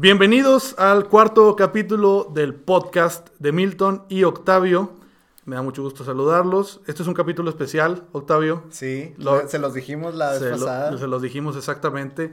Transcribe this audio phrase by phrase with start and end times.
[0.00, 4.92] Bienvenidos al cuarto capítulo del podcast de Milton y Octavio.
[5.44, 6.80] Me da mucho gusto saludarlos.
[6.86, 8.62] Este es un capítulo especial, Octavio.
[8.70, 10.96] Sí, Lo- se los dijimos la vez Se, lo- pasada.
[10.96, 12.32] se los dijimos exactamente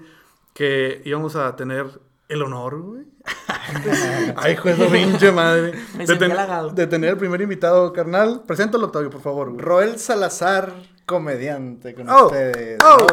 [0.54, 1.88] que íbamos a tener
[2.29, 3.03] el honor, güey.
[4.35, 5.73] Ay, su pinche madre.
[5.97, 6.69] Me de, ten- halagado.
[6.69, 8.43] de tener el primer invitado, carnal.
[8.45, 9.49] Preséntalo, Octavio, por favor.
[9.49, 9.61] güey.
[9.65, 10.71] Roel Salazar,
[11.07, 12.79] comediante con Oh, ustedes.
[12.85, 13.07] oh.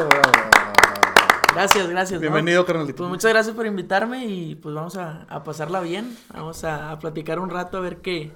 [1.53, 2.19] Gracias, gracias.
[2.19, 2.21] ¿no?
[2.21, 2.97] Bienvenido, carnalito.
[2.97, 6.17] Pues muchas gracias por invitarme y pues vamos a, a pasarla bien.
[6.33, 8.31] Vamos a, a platicar un rato a ver qué,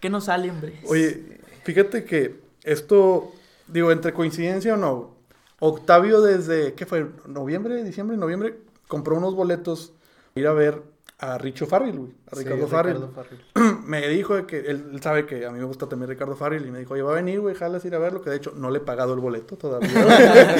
[0.00, 0.80] qué nos sale, hombre.
[0.86, 3.32] Oye, fíjate que esto,
[3.66, 5.14] digo, entre coincidencia o no,
[5.58, 7.08] Octavio desde, ¿qué fue?
[7.26, 8.58] ¿Noviembre, diciembre, noviembre?
[8.88, 9.92] Compró unos boletos
[10.34, 10.82] para ir a ver
[11.22, 12.94] a Richo Farrell, güey, a Sí, Ricardo Farrell.
[12.96, 13.78] Ricardo Farrell.
[13.86, 16.66] me dijo de que él, él sabe que a mí me gusta también Ricardo Farrell
[16.66, 18.52] y me dijo, oye, va a venir, güey, jalas ir a verlo, que de hecho
[18.56, 19.88] no le he pagado el boleto todavía.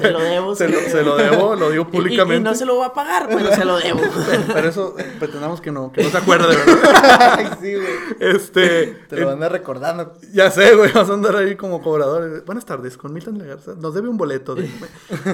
[0.00, 0.54] Se lo debo.
[0.54, 2.40] se, lo, se lo debo, lo digo Y- y- públicamente.
[2.40, 4.00] Y, no se lo voy a pagar, pero se lo debo.
[4.52, 7.32] Pero eso eh, pretendamos que no, que no se acuerde de verdad.
[7.38, 7.88] Ay, sí, güey.
[8.20, 10.14] Este, Te lo van a recordando.
[10.32, 12.44] Ya sé, güey, vas a andar ahí como cobradores.
[12.44, 13.74] Buenas tardes, con Milton Legarza.
[13.76, 14.54] Nos debe un boleto.
[14.54, 14.68] de-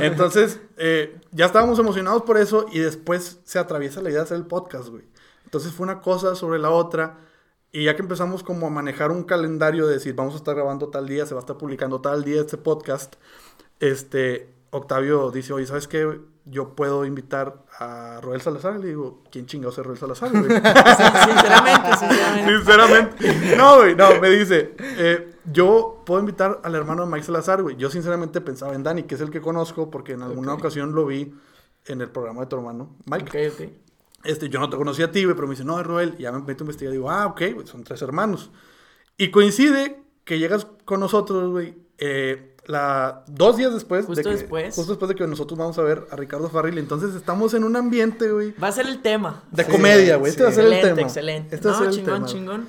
[0.00, 4.36] Entonces, eh, ya estábamos emocionados por eso y después se atraviesa la idea de hacer
[4.36, 5.04] el podcast, güey.
[5.44, 7.18] Entonces fue una cosa sobre la otra
[7.72, 10.88] y ya que empezamos como a manejar un calendario de decir, vamos a estar grabando
[10.88, 13.16] tal día, se va a estar publicando tal día este podcast,
[13.80, 16.20] este, Octavio dice, oye, ¿sabes qué?
[16.46, 18.78] Yo puedo invitar a Roel Salazar.
[18.78, 20.42] Le digo, ¿quién chingados es Roel Salazar, güey?
[20.50, 22.56] Sinceramente, sinceramente.
[22.56, 23.56] Sinceramente.
[23.56, 27.76] No, güey, no, me dice, eh, yo puedo invitar al hermano de Mike Salazar, güey.
[27.76, 30.60] Yo sinceramente pensaba en Dani, que es el que conozco, porque en alguna Ok.
[30.60, 31.34] ocasión lo vi
[31.86, 33.48] en el programa de tu hermano, Mike.
[33.48, 33.68] Ok, ok.
[34.24, 36.14] Este, yo no te conocía a ti, güey, pero me dice, no, es Roel.
[36.18, 38.50] Y ya me meto a investigar y digo, ah, ok, güey, son tres hermanos.
[39.16, 44.06] Y coincide que llegas con nosotros, güey, eh, la, dos días después.
[44.06, 44.74] Justo que, después.
[44.74, 46.78] Justo después de que nosotros vamos a ver a Ricardo Farril.
[46.78, 49.44] Entonces estamos en un ambiente, güey, Va a ser el tema.
[49.52, 50.30] de Sí, comedia, güey.
[50.30, 50.44] Este sí.
[50.44, 51.08] va a ser el excelente, tema.
[51.08, 51.54] excelente.
[51.56, 52.26] Este va a no, el chingón, tema.
[52.26, 52.68] chingón.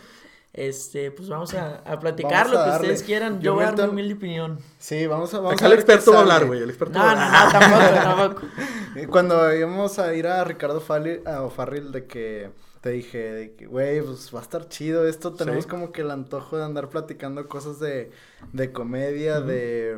[0.58, 2.88] Este, pues vamos a, a platicar Vamos lo a que darle.
[2.94, 3.42] ustedes quieran.
[3.42, 4.60] Yo, Yo voy a dar mi humilde opinión.
[4.78, 6.62] Sí, vamos a, vamos Acá a el experto va a hablar, güey.
[6.62, 7.46] El experto No, va a no, hablar.
[7.46, 8.48] no, tampoco, tampoco.
[8.96, 10.78] Eh, Cuando íbamos a ir a Ricardo
[11.26, 12.52] a, Farrell de que
[12.82, 15.34] te dije de que, güey, pues va a estar chido esto.
[15.34, 15.70] Tenemos Sí.
[15.70, 18.12] como que el antojo de andar platicando cosas de,
[18.54, 19.98] de comedia, de,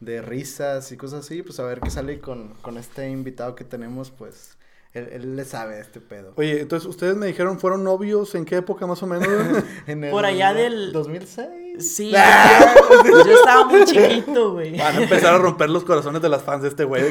[0.00, 1.42] de risas y cosas así.
[1.42, 4.58] Pues a ver qué sale con, con este invitado que tenemos, pues
[4.94, 6.32] él, él le sabe este pedo.
[6.36, 9.26] Oye, entonces ustedes me dijeron, ¿fueron novios en qué época más o menos?
[9.28, 9.62] güey?
[9.86, 11.48] En el Por allá del- 2006.
[11.80, 14.78] Sí, yo, yo estaba muy chiquito, güey.
[14.78, 17.02] Van a empezar a romper los corazones de las fans de este güey.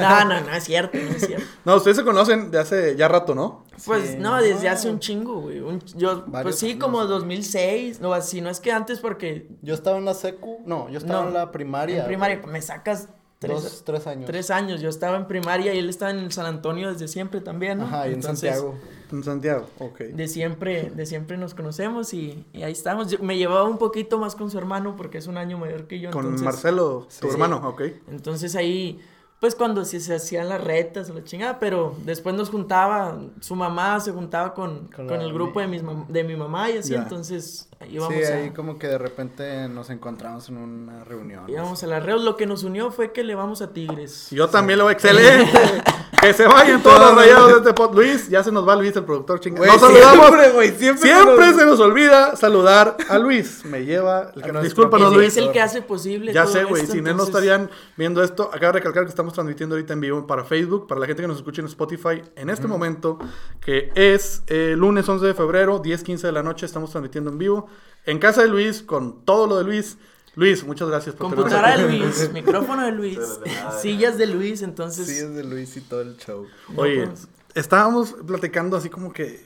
[0.00, 1.46] No, no, no es cierto, no es cierto.
[1.64, 3.64] No, ustedes se conocen de hace ya rato, ¿no?
[3.84, 5.60] Pues Sí, no, desde hace un chingo, güey.
[5.60, 7.06] Un- yo, Varios pues sí, años, como ¿no?
[7.06, 8.00] 2006.
[8.00, 11.22] No, así no es que antes porque Yo estaba en la secu, no, yo estaba
[11.22, 12.00] No, en la primaria.
[12.00, 12.52] en primaria güey.
[12.52, 14.26] me sacas tres, Dos, tres años.
[14.26, 14.80] tres años.
[14.80, 17.84] Yo estaba en primaria y él estaba en el San Antonio desde siempre también, ¿no?
[17.84, 18.74] Ajá, y en Santiago.
[19.12, 19.98] En Santiago, ok.
[20.00, 23.10] De siempre, de siempre nos conocemos y, y ahí estamos.
[23.10, 25.98] Yo- me llevaba un poquito más con su hermano porque es un año mayor que
[26.00, 26.10] yo.
[26.10, 27.32] Con entonces, Marcelo, tu Sí.
[27.32, 27.82] hermano, ok.
[28.10, 29.00] Entonces ahí,
[29.40, 33.54] pues cuando sí se hacían las retas o la chingada, pero después nos juntaba, su
[33.54, 36.78] mamá se juntaba con, Con con, la- el grupo de, mis de mi mamá y
[36.78, 37.02] así, Ya.
[37.02, 41.44] entonces íbamos, Sí, a, ahí como que de repente nos encontramos en una reunión.
[41.48, 42.22] íbamos a las reos.
[42.22, 44.28] Lo que nos unió fue que le vamos a Tigres.
[44.32, 45.52] Yo también lo veo excelente.
[46.20, 47.94] que se vayan todos los rayados de este pod.
[47.94, 49.66] Luis, ya se nos va Luis, el productor chingado.
[49.66, 50.26] Nos saludamos.
[50.26, 53.64] siempre, güey, siempre Siempre nos- se nos olvida saludar a Luis.
[53.64, 54.32] Me lleva.
[54.34, 55.28] El que nos- Discúlpanos, Luis.
[55.28, 56.32] es el que hace posible.
[56.32, 58.44] Ya todo sé, güey, si no, no estarían viendo esto.
[58.52, 61.28] Acabo de recalcar que estamos transmitiendo ahorita en vivo para Facebook, para la gente que
[61.28, 63.18] nos escucha en Spotify en este momento,
[63.60, 67.38] que es eh, lunes 11 de febrero, 10, 15 de la noche, estamos transmitiendo en
[67.38, 67.68] vivo
[68.06, 69.98] en casa de Luis, con todo lo de Luis.
[70.34, 71.88] Luis, muchas gracias por Computadora de.
[71.98, 73.18] Luis, micrófono de Luis,
[73.80, 75.08] sillas de Luis, entonces...
[75.08, 76.46] Es de Luis y todo el show.
[76.70, 79.40] no, Oye, pues, estábamos platicando así como que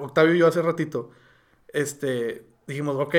[0.00, 1.10] Octavio y yo hace ratito,
[1.72, 3.14] este, dijimos, ok,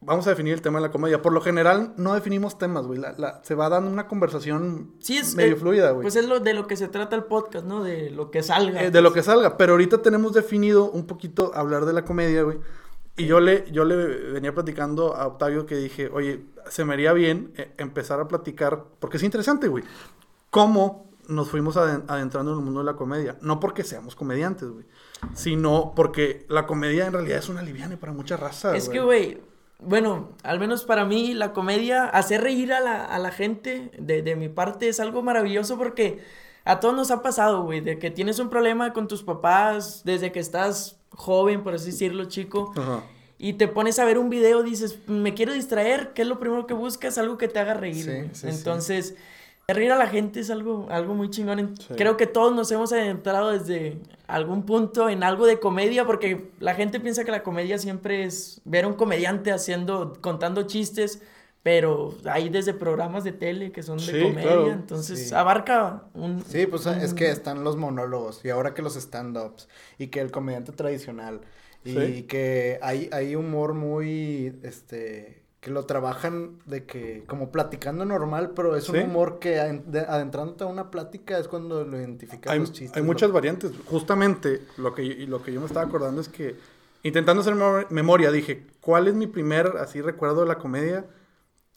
[0.00, 1.22] vamos a definir el tema de la comedia.
[1.22, 2.98] Por lo general no definimos temas, güey.
[2.98, 6.02] La- la- se va dando una conversación sí, es, medio eh, fluida, güey.
[6.02, 7.84] Pues es lo de lo que se trata el podcast, ¿no?
[7.84, 8.82] De lo que salga.
[8.82, 9.56] Eh, de lo que salga.
[9.56, 12.58] Pero ahorita tenemos definido un poquito hablar de la comedia, güey.
[13.20, 17.12] Y yo le, yo le venía platicando a Octavio que dije, oye, se me haría
[17.12, 19.84] bien eh, empezar a platicar, porque es interesante, güey,
[20.50, 23.36] cómo nos fuimos aden- adentrando en el mundo de la comedia.
[23.40, 24.84] No porque seamos comediantes, güey,
[25.34, 28.76] sino porque la comedia en realidad es una liviana para mucha raza.
[28.76, 29.40] Es que, güey,
[29.78, 34.22] bueno, al menos para mí la comedia, hacer reír a la, a la gente de,
[34.22, 36.20] de mi parte es algo maravilloso porque
[36.64, 40.32] a todos nos ha pasado, güey, de que tienes un problema con tus papás desde
[40.32, 42.72] que estás joven, por así decirlo, chico.
[42.76, 43.02] Ajá.
[43.42, 46.66] Y te pones a ver un video, dices, me quiero distraer, ¿qué es lo primero
[46.66, 47.16] que buscas?
[47.16, 48.04] Algo que te haga reír.
[48.04, 48.48] Sí, sí.
[48.48, 49.16] Entonces,
[49.66, 51.74] reír a la gente es algo, algo muy chingón.
[51.96, 53.96] Creo que todos nos hemos adentrado desde
[54.26, 58.60] algún punto en algo de comedia, porque la gente piensa que la comedia siempre es
[58.64, 61.22] ver a un comediante haciendo, contando chistes,
[61.62, 64.70] pero hay desde programas de tele que son de Sí, comedia, claro.
[64.72, 65.34] entonces Sí.
[65.34, 66.42] abarca un...
[66.44, 69.68] Sí, pues es que están los monólogos y ahora que los stand-ups
[69.98, 71.40] y que el comediante tradicional
[71.84, 72.22] y Sí.
[72.24, 78.74] que hay, hay humor muy, este, que lo trabajan de que como platicando normal, pero
[78.76, 79.02] es un Sí.
[79.02, 82.96] humor que aden- de- adentrándote a una plática es cuando lo identificas Hay, los chistes.
[82.96, 83.72] hay lo- muchas variantes.
[83.84, 86.56] Justamente lo que, y lo que yo me estaba acordando es que
[87.02, 91.04] intentando hacer memo- memoria dije, ¿cuál es mi primer así recuerdo de la comedia?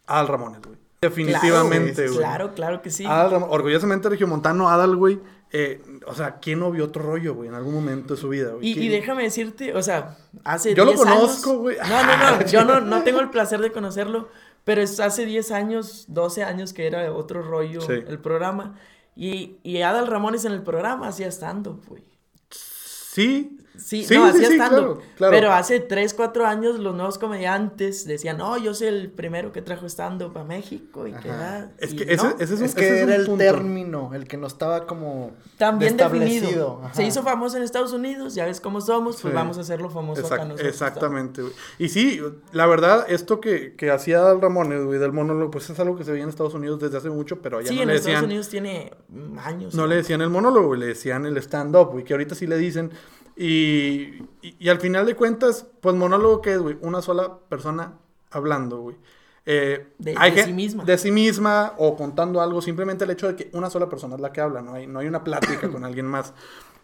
[0.07, 0.77] Adal Ramones, güey.
[1.01, 2.17] Definitivamente, güey.
[2.19, 3.05] Claro, claro que sí.
[3.05, 5.19] Adal Ram- orgullosamente regiomontano, Adal, güey.
[5.51, 8.53] eh, o sea, ¿quién no vio otro rollo, güey, en algún momento de su vida,
[8.53, 8.67] güey?
[8.67, 11.77] Y, y ¿Quién- déjame decirte, o sea, hace Yo lo 10 años- conozco, güey.
[11.77, 14.29] No, no, no, yo no, no tengo el placer de conocerlo,
[14.63, 17.91] pero es hace 10 años, 12 años que era otro rollo Sí.
[17.93, 18.79] el programa.
[19.15, 22.03] Y, y Adal Ramones en el programa hacía stand-up, güey.
[22.49, 23.59] Sí.
[23.75, 25.31] Sí, Sí, no, sí, hacía sí, claro, claro.
[25.33, 29.63] Pero hace 3, 4 años los nuevos comediantes decían, no, yo soy el primero que
[29.63, 31.31] trajo stand-up a México y que.
[31.79, 32.11] Es y que no.
[32.11, 33.43] ese, ese es un Es que ese es era un el punto.
[33.43, 36.25] término, el que no estaba como También definido.
[36.29, 36.93] establecido, ajá.
[36.93, 39.35] Se hizo famoso en Estados Unidos, ya ves cómo somos, pues Sí.
[39.35, 40.67] vamos a hacerlo famoso Exact- acá nosotros.
[40.69, 41.53] exactamente, güey.
[41.79, 42.21] Y sí,
[42.51, 46.03] la verdad, esto que, que hacía Adal Ramones, güey, del monólogo, pues es algo que
[46.03, 48.05] se veía en Estados Unidos desde hace mucho, pero allá Sí, no en le Estados
[48.13, 48.91] decían, Unidos tiene
[49.43, 49.73] años.
[49.73, 52.57] no le decían el monólogo, güey, le decían el stand-up, güey, que ahorita sí le
[52.57, 52.91] dicen.
[53.35, 57.93] Y, y, y al final de cuentas, pues monólogo que es, güey, una sola persona
[58.31, 58.95] hablando, güey.
[59.45, 60.83] Eh, De- hay de gen- sí misma.
[60.85, 64.21] De sí misma o contando algo, simplemente el hecho de que una sola persona es
[64.21, 66.33] la que habla, no hay, no hay una plática con alguien más.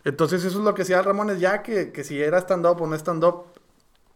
[0.04, 2.96] Entonces eso es lo que decía Ramones, ya que, que si era stand-up o no
[2.96, 3.44] stand-up,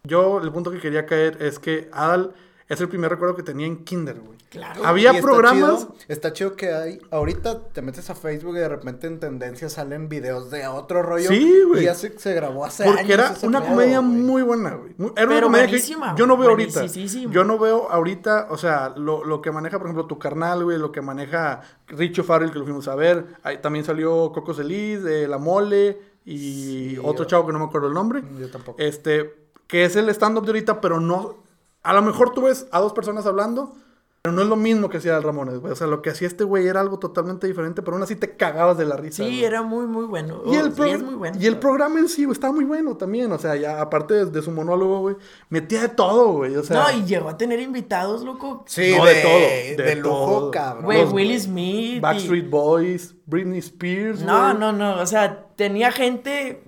[0.03, 2.33] yo el punto que quería caer es que Adal
[2.73, 4.37] es el primer recuerdo que tenía en Kinder, güey.
[4.49, 4.85] Claro.
[4.85, 5.87] Había está programas...
[5.87, 6.99] chido- está chido que hay.
[7.09, 11.27] Ahorita te metes a Facebook y de repente en tendencias salen videos de otro rollo.
[11.29, 11.81] Sí, güey.
[11.81, 12.97] Y ya se, se grabó hace años.
[12.97, 14.93] Porque era una comedia muy buena, güey.
[15.15, 15.79] Era una comedia que
[16.15, 16.85] yo no veo ahorita.
[16.85, 20.77] Yo no veo ahorita, o sea, lo, lo que maneja, por ejemplo, tu carnal, güey,
[20.77, 23.25] lo que maneja Richo Farrell, que lo fuimos a ver.
[23.41, 27.59] Ahí también salió Coco Celis, de La Mole, y Sí, otro yo- chavo que no
[27.59, 28.21] me acuerdo el nombre.
[28.39, 28.79] Yo tampoco.
[28.79, 29.33] Este,
[29.65, 31.41] que es el stand-up de ahorita, pero no.
[31.83, 33.73] A lo mejor tú ves a dos personas hablando,
[34.21, 35.73] pero no es lo mismo que hacía el Ramones, güey.
[35.73, 38.37] O sea, lo que hacía este güey era algo totalmente diferente, pero aún así te
[38.37, 39.17] cagabas de la risa.
[39.17, 39.43] Sí, güey.
[39.43, 40.43] era muy, muy bueno.
[40.45, 41.37] Y, Oh, el, sí, pro- es muy bueno.
[41.37, 43.29] y el programa en sí, güey, estaba muy bueno también.
[43.33, 45.17] O sea, ya aparte de, de su monólogo, güey,
[45.49, 46.55] metía de todo, güey.
[46.55, 48.63] O sea, no, y llegó a tener invitados, loco.
[48.65, 50.51] Sí, no, de, de todo, de de lujo, todo.
[50.51, 50.85] cabrón.
[50.85, 51.95] Güey, Will Smith.
[51.95, 54.21] y- Backstreet Boys, Britney Spears.
[54.21, 54.57] No, güey.
[54.57, 55.01] no, no.
[55.01, 56.63] O sea, tenía gente.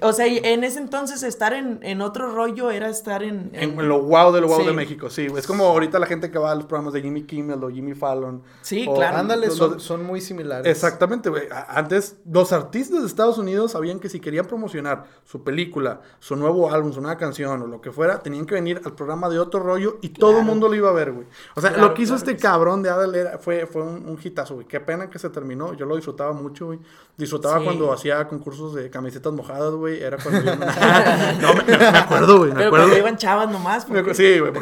[0.00, 3.50] O sea, en ese entonces estar en, en otro rollo era estar en.
[3.52, 4.66] en- En lo wow de lo wow Sí.
[4.66, 5.26] de México, sí.
[5.36, 7.94] Es como ahorita la gente que va a los programas de Jimmy Kimmel o Jimmy
[7.94, 8.42] Fallon.
[8.62, 9.16] Sí, o- claro.
[9.18, 10.66] Ándale, son, son muy similares.
[10.70, 11.44] Exactamente, güey.
[11.68, 16.70] Antes, los artistas de Estados Unidos sabían que si querían promocionar su película, su nuevo
[16.70, 19.60] álbum, su nueva canción o lo que fuera, tenían que venir al programa de otro
[19.60, 20.48] rollo y todo el Claro.
[20.50, 21.26] mundo lo iba a ver, güey.
[21.56, 22.42] O sea, Claro, lo que hizo claro este que sí.
[22.42, 24.66] cabrón de Adel era- fue, fue un, un hitazo, güey.
[24.66, 25.74] Qué pena que se terminó.
[25.74, 26.78] Yo lo disfrutaba mucho, güey.
[27.16, 27.64] Disfrutaba Sí.
[27.64, 30.02] cuando hacía concursos de camisetas mojadas, güey.
[30.02, 30.54] Era cuando yo...
[31.40, 32.50] no, me, me acuerdo, güey.
[32.50, 32.86] Me Pero acuerdo.
[32.86, 33.84] cuando iban chavas nomás.
[33.84, 34.52] Porque- Sí, güey,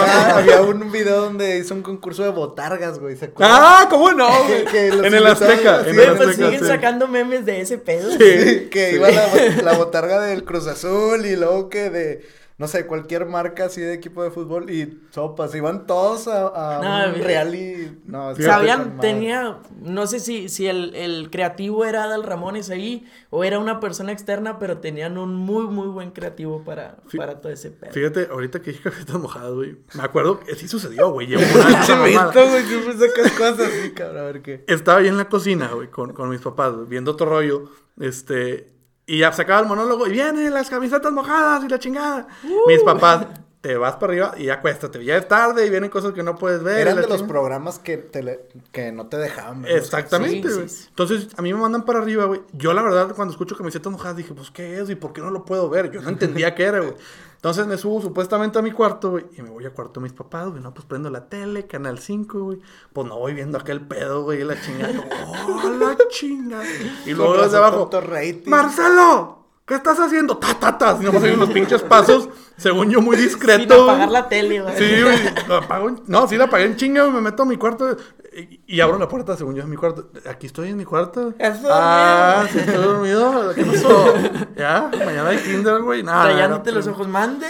[0.00, 3.16] Ah, había un video donde hizo un concurso de botargas, güey.
[3.16, 3.56] ¿se acuerdan?
[3.60, 4.64] ¡Ah, cómo no, Que- güey!
[4.66, 5.84] que los En el Azteca.
[5.84, 6.66] sí, En el pues Azteca, siguen sí.
[6.66, 8.10] sacando memes de ese pedo.
[8.12, 8.18] Sí,
[8.70, 9.26] que iba la,
[9.62, 12.26] la botarga del Cruz Azul y luego que de,
[12.60, 15.54] no sé, cualquier marca así de equipo de fútbol y sopas.
[15.54, 17.98] Iban todos a, a No, un real y...
[18.04, 23.44] No, Sabían, tenía, no sé si, si el, el creativo era Adal Ramones ahí o
[23.44, 27.50] era una persona externa, pero tenían un muy, muy buen creativo para, Fí- para todo
[27.50, 27.92] ese pedo.
[27.92, 29.78] Fíjate, ahorita que dije camisetas mojadas, güey.
[29.94, 31.28] Me acuerdo que sí sucedió, güey.
[31.28, 32.32] Llevo un año esa mamada.
[32.34, 34.64] Chavito, güey, siempre sacas cosas así, cabrón, a ver qué.
[34.68, 37.70] Estaba ahí en la cocina, güey, con, con mis papás, viendo otro rollo.
[37.98, 38.70] Este.
[39.10, 42.28] Y ya se acaba el monólogo y vienen las camisetas mojadas y la chingada.
[42.68, 43.26] Mis papás,
[43.60, 45.04] te vas para arriba y acuéstate.
[45.04, 46.78] Ya es tarde y vienen cosas que no puedes ver.
[46.82, 49.72] Eran de los programas que, te le- que no te dejaban ver.
[49.76, 50.86] Exactamente, sí, sí.
[50.90, 52.40] Entonces, a mí me mandan para arriba, güey.
[52.52, 54.88] Yo, la verdad, cuando escucho camisetas mojadas, dije, pues, ¿qué es?
[54.88, 55.90] ¿Y por qué no lo puedo ver?
[55.90, 56.94] Yo no entendía qué era, güey.
[57.40, 60.12] Entonces me subo supuestamente a mi cuarto, güey, y me voy a cuarto de mis
[60.12, 60.62] papás, güey.
[60.62, 62.60] No, pues prendo la tele, canal 5, güey.
[62.92, 64.92] Pues no voy viendo aquel pedo, güey, la chingada.
[65.26, 66.66] ¡Oh, la chingada!
[67.06, 68.50] Y luego desde abajo, rating.
[68.50, 69.39] ¡Marcelo!
[69.70, 70.36] ¿Qué estás haciendo?
[70.36, 70.98] Ta, ta, ta.
[71.00, 73.72] Y nomás hay unos pinches pasos, según yo, muy discreto.
[73.72, 74.76] Sin apagar la tele, güey.
[74.76, 75.56] Sí, güey.
[75.58, 77.96] apago No, sí la apagué en chinga, me meto a mi cuarto
[78.32, 80.10] y, y abro la puerta, según yo, en mi cuarto.
[80.28, 81.30] Aquí estoy en mi cuarto.
[81.36, 83.52] ¿Estás Ah, sí, estoy dormido.
[83.54, 84.14] ¿Qué pasó?
[84.56, 86.04] Ya, mañana hay kinder, güey.
[86.04, 86.26] Nada.
[86.26, 87.46] Rayándote los ojos, mande.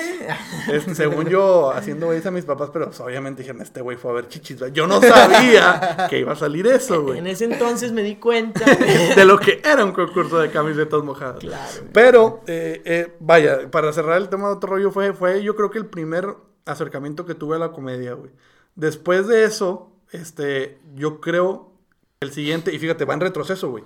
[0.95, 4.15] según yo, haciendo güeyes a mis papás, pero pues, obviamente dijeron, este güey fue a
[4.15, 4.59] ver chichis.
[4.59, 4.73] güey".
[4.73, 7.19] Yo no sabía que iba a salir eso, güey.
[7.19, 8.65] En ese entonces me di cuenta.
[9.17, 11.41] De lo que era un concurso de camisetas mojadas.
[11.41, 11.83] Claro.
[11.93, 12.10] Pero,
[12.47, 15.79] eh, eh, vaya, para cerrar el tema de otro rollo, fue, fue yo creo que
[15.79, 16.27] el primer
[16.67, 18.31] acercamiento que tuve a la comedia, güey.
[18.75, 21.73] Después de eso, este, yo creo
[22.21, 23.85] el siguiente, y fíjate, va en retroceso, güey.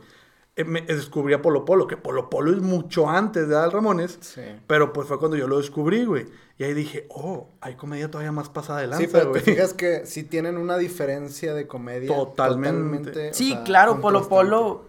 [0.57, 4.19] Eh, me- descubrí a Polo Polo, que Polo Polo es mucho antes de Adal Ramones.
[4.21, 4.41] Sí.
[4.69, 6.27] Pero pues fue cuando yo lo descubrí, güey.
[6.59, 9.43] Y ahí dije, oh, hay comedia todavía más pasada de Sí, lanza, pero güey.
[9.43, 12.07] te fijas que sí tienen una diferencia de comedia.
[12.15, 13.31] Totalmente.
[13.31, 14.29] o Sí, sea, claro, Polo.
[14.29, 14.85] Polo,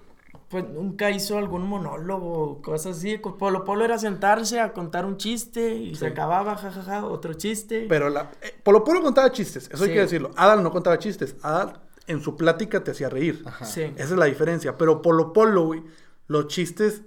[0.49, 3.17] pues nunca hizo algún monólogo, cosas así.
[3.17, 7.85] Polo Polo era sentarse a contar un chiste y se acababa, jajaja, otro chiste.
[7.89, 10.31] Pero la, eh, Polo Polo contaba chistes, eso hay que decirlo.
[10.35, 11.35] Adal no contaba chistes.
[11.41, 13.41] Adal en su plática te hacía reír.
[13.45, 13.65] Ajá.
[13.65, 13.81] Sí.
[13.81, 14.77] Esa es la diferencia.
[14.77, 15.83] Pero Polo Polo, güey,
[16.27, 17.01] los chistes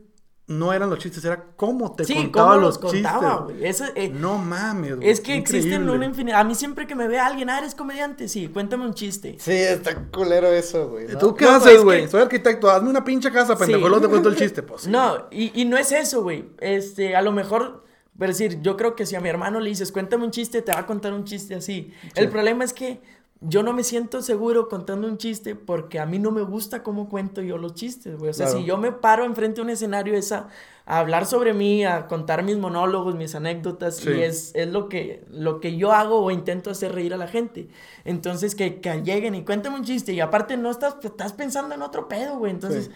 [0.49, 3.13] no eran los chistes, era cómo te sí, contaba ¿cómo los los chistes.
[3.13, 3.67] contaba, güey?
[3.67, 5.09] Eso, eh, No mames, güey.
[5.09, 6.41] es que existen una infinidad.
[6.41, 9.37] A mí siempre que me ve alguien, ah, eres comediante, sí, cuéntame un chiste.
[9.39, 11.07] Sí, está culero eso, güey.
[11.09, 11.19] ¿no?
[11.19, 12.03] ¿Tú qué No, haces, es güey?
[12.03, 13.89] que- Soy arquitecto, hazme una pinche casa, pendejo, Sí.
[13.89, 14.87] luego te cuento el chiste, pues.
[14.89, 16.49] No, y, y no es eso, güey.
[16.61, 17.85] Este, a lo mejor,
[18.19, 20.73] pero decir, yo creo que si a mi hermano le dices, cuéntame un chiste, te
[20.73, 21.93] va a contar un chiste así.
[22.15, 23.01] El problema es que
[23.41, 27.09] yo no me siento seguro contando un chiste porque a mí no me gusta cómo
[27.09, 28.31] cuento yo los chistes, güey.
[28.31, 28.61] O sea, Claro.
[28.61, 30.49] si yo me paro enfrente de un escenario es a,
[30.87, 34.11] a hablar sobre mí, a contar mis monólogos, mis anécdotas, Sí.
[34.11, 37.29] y es, es lo, que, lo que yo hago o intento hacer reír a la
[37.29, 37.69] gente.
[38.05, 41.83] Entonces, que, que lleguen y cuéntame un chiste, y aparte no estás, estás pensando en
[41.83, 42.51] otro pedo, güey.
[42.53, 42.87] Entonces...
[42.87, 42.91] Sí.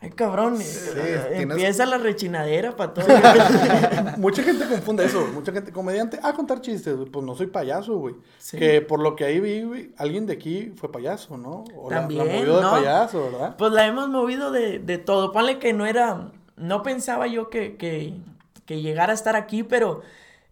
[0.00, 3.06] Ay, cabrón, tienes- empieza la rechinadera para todo.
[4.18, 6.94] Mucha gente confunde eso, mucha gente comediante a contar chistes.
[7.12, 8.14] Pues no soy payaso, güey.
[8.38, 8.58] Sí.
[8.58, 11.64] Que por lo que ahí vi, güey, alguien de aquí fue payaso, ¿no?
[11.76, 12.70] O la- la, También, movió de ¿no?
[12.70, 13.56] payaso, ¿verdad?
[13.58, 15.32] pues la hemos movido de, de todo.
[15.32, 18.14] Ponle que no era, no pensaba yo que, que,
[18.66, 20.02] que llegara a estar aquí, pero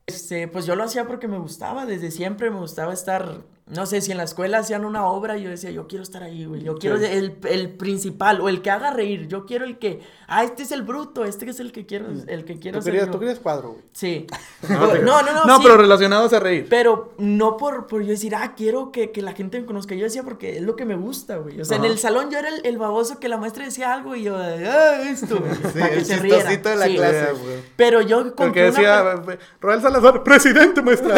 [0.06, 4.00] este, pues yo lo hacía porque me gustaba, desde siempre me gustaba estar, no sé,
[4.00, 6.76] si en la escuela hacían una obra, yo decía, yo quiero estar ahí, güey, yo
[6.76, 7.04] quiero Sí.
[7.04, 10.70] el, el principal, o el que haga reír, yo quiero el que, ah, este es
[10.70, 13.12] el bruto, este es el que quiero, el que quiero Tú ser querías, yo".
[13.12, 13.82] tú querías cuadro, güey.
[13.92, 14.26] Sí.
[14.68, 15.62] No, no, no, no, No, sí.
[15.64, 16.66] pero relacionados a reír.
[16.70, 19.94] Pero no por, por yo decir, ah, quiero que, que la gente me conozca.
[19.96, 21.61] Yo decía porque es lo que me gusta, güey.
[21.61, 21.87] O sea, Ajá.
[21.87, 24.37] en el salón yo era el, el baboso que la maestra decía algo y yo,
[24.37, 25.50] ah, esto, güey.
[25.73, 26.37] Sí, para que el se riera.
[26.38, 26.94] chistosito de la Sí.
[26.94, 27.56] clase, güey.
[27.75, 31.16] Pero yo con Porque que una decía, eh, Roel Salazar, presidente, maestra.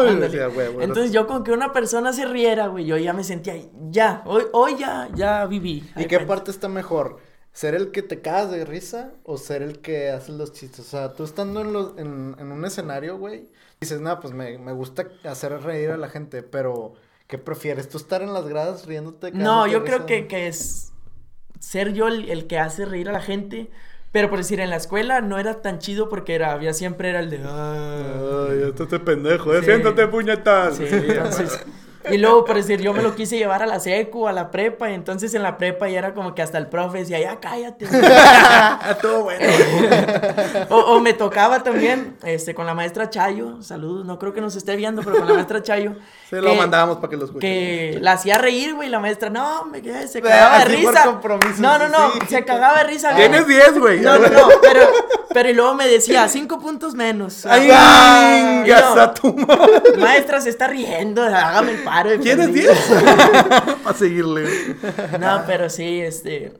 [0.00, 0.16] Ándale.
[0.26, 3.24] decía, güey, güey, Entonces yo con que una persona se riera, güey, yo ya me
[3.24, 3.54] sentía,
[3.90, 5.88] ya, hoy, hoy ya, ya viví.
[5.96, 7.18] ¿Y qué parte está mejor?
[7.52, 10.80] ¿Ser el que te cagas de risa o ser el que hace los chistes?
[10.80, 13.48] O sea, tú estando en, los, en, en un escenario, güey,
[13.80, 16.94] dices, nada, pues me, me gusta hacer reír a la gente, pero
[17.28, 17.88] ¿qué prefieres?
[17.88, 19.30] ¿Tú estar en las gradas riéndote?
[19.30, 20.92] No, yo creo que, que es
[21.60, 23.70] ser yo el, el que hace reír a la gente.
[24.14, 27.18] Pero por decir, en la escuela no era tan chido porque era, había siempre era
[27.18, 27.40] el de...
[27.44, 28.46] "Ah".
[28.48, 29.58] Ay, esto este pendejo, eh.
[29.58, 29.64] Sí.
[29.64, 30.76] Siéntate, puñetas.
[30.76, 31.66] Sí, entonces.
[32.10, 34.90] Y luego, por decir, yo me lo quise llevar a la secu, a la prepa,
[34.90, 37.84] y entonces en la prepa ya era como que hasta el profe decía, ya cállate.
[38.90, 39.46] Estuvo bueno.
[40.70, 44.54] o, o me tocaba también, este, con la maestra Chayo, saludos, no creo que nos
[44.56, 45.94] esté viendo, pero con la maestra Chayo.
[46.28, 47.40] Se lo mandábamos para que lo escuche.
[47.40, 51.20] Que la hacía reír, güey, la maestra, no, me quedé, se cagaba de así risa.
[51.58, 52.18] No, no, no, sí.
[52.28, 53.14] se cagaba de risa.
[53.14, 54.00] Tienes 10, güey.
[54.00, 54.86] No, no, no, pero,
[55.32, 57.46] pero y luego me decía, cinco puntos menos.
[57.46, 59.96] Ay, Ah, y gas yo, a tu madre.
[59.98, 62.10] Maestra, se está riendo, hágame el paro.
[62.10, 62.72] de ¿Tienes perdido".
[62.72, 63.78] 10?
[63.84, 64.44] Para seguirle.
[65.20, 66.52] No, pero sí, este.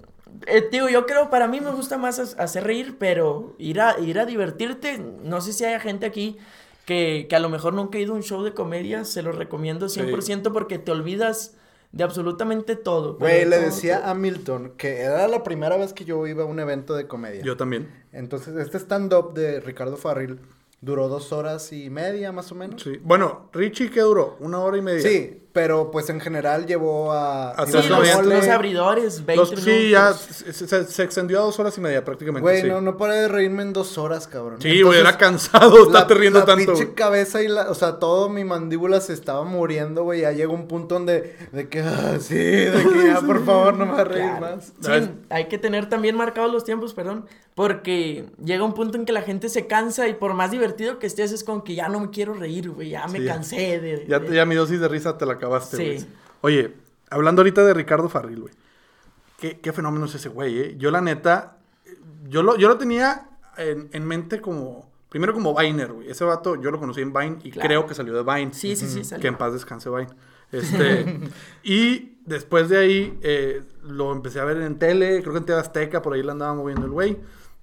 [0.47, 3.99] eh, digo, yo creo, para mí me gusta más ha- hacer reír, pero ir a,
[3.99, 4.99] ir a divertirte.
[5.23, 6.37] No sé si hay gente aquí
[6.85, 9.33] que, que a lo mejor nunca ha ido a un show de comedia, se lo
[9.33, 11.57] recomiendo 100% porque te olvidas
[11.93, 13.15] de absolutamente todo.
[13.19, 14.11] Güey, le decía todo.
[14.11, 17.41] a Milton que era la primera vez que yo iba a un evento de comedia.
[17.43, 17.89] Yo también.
[18.13, 20.41] Entonces, este stand-up de Ricardo Farril
[20.81, 22.83] duró dos horas y media, más o menos.
[22.83, 22.99] Sí.
[23.03, 24.37] Bueno, Richie, ¿qué duró?
[24.41, 25.03] Una hora y media.
[25.03, 27.53] Sí, pero pues en general llevó a...
[27.53, 30.21] A Sí, Los los, abridores, 20 Los- sí, ya minutos.
[30.53, 32.43] se, se- extendió a dos horas y media prácticamente.
[32.43, 32.67] Güey, sí.
[32.69, 34.61] no, no paré de reírme en dos horas, cabrón.
[34.61, 36.73] Sí, güey, era cansado la- estarte riendo la tanto.
[36.73, 36.97] pinche güey.
[36.97, 40.23] cabeza y la, o sea, todo mi mandíbula se estaba muriendo, güey.
[40.23, 43.87] Ya llegó un punto donde, de que, ah, sí, de que ya, por favor, no
[43.87, 44.41] me a reír Claro.
[44.57, 44.73] más.
[44.81, 45.05] ¿Sabes?
[45.05, 49.13] Sí, hay que tener también marcados los tiempos, perdón, porque llega un punto en que
[49.13, 52.01] la gente se cansa y por más divertido que estés es como que ya no
[52.01, 53.33] me quiero reír, güey, ya me Sí, ya.
[53.35, 54.05] cansé de...
[54.09, 55.85] Ya, de- ya mi dosis de risa te la acabaste, Sí.
[55.85, 56.07] güey.
[56.41, 56.75] Oye,
[57.11, 58.55] hablando ahorita de Ricardo Farril, güey.
[59.39, 60.75] ¿Qué, qué fenómeno es ese güey, eh?
[60.79, 61.57] Yo, la neta,
[62.29, 64.93] yo lo, yo lo tenía en, en mente como.
[65.09, 66.11] Primero como Viner, güey.
[66.11, 67.69] Ese vato yo lo conocí en Vine y Claro.
[67.69, 68.53] creo que salió de Vine.
[68.53, 69.23] Sí, sí, sí, salió.
[69.23, 70.09] Que en paz descanse Vine.
[70.53, 71.19] Este,
[71.65, 75.59] y después de ahí eh, lo empecé a ver en tele, creo que en TV
[75.59, 77.17] Azteca, por ahí le andaba moviendo el güey.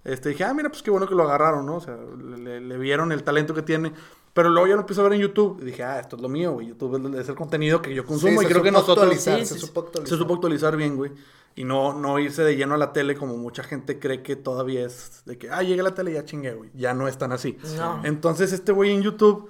[0.04, 1.76] Este, dije, ah, mira, pues qué bueno que lo agarraron, ¿no?
[1.76, 1.96] O sea,
[2.38, 3.94] le, le vieron el talento que tiene.
[4.34, 6.30] Pero luego ya lo empecé a ver en YouTube y dije, ah, esto es lo
[6.30, 6.68] mío, güey.
[6.68, 9.46] YouTube es, el contenido que yo consumo Sí, y se creo que nosotros actualizar, Sí,
[9.46, 10.18] se sí, supo se actualizar.
[10.18, 11.12] supo actualizar bien, güey.
[11.54, 14.86] Y no, no irse de lleno a la tele como mucha gente cree que todavía
[14.86, 16.70] es de que, ah, llegué a la tele y ya chingué, güey.
[16.74, 17.58] Ya no es tan así.
[17.78, 18.02] No.
[18.06, 19.50] Entonces este güey en YouTube,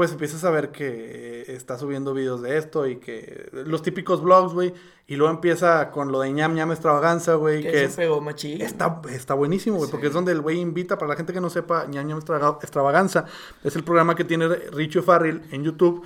[0.00, 4.54] pues empiezas a ver que está subiendo videos de esto y que los típicos vlogs,
[4.54, 4.72] güey.
[5.06, 7.60] Y luego empieza con lo de ñam ñam extravaganza, güey.
[7.60, 8.62] Que es, pegó machín.
[8.62, 11.50] Está, está buenísimo, güey, porque es donde el güey invita, para la gente que no
[11.50, 12.18] sepa, ñam ñam
[12.62, 13.26] extravaganza,
[13.62, 16.02] es el programa que tiene Richie Farrell en YouTube,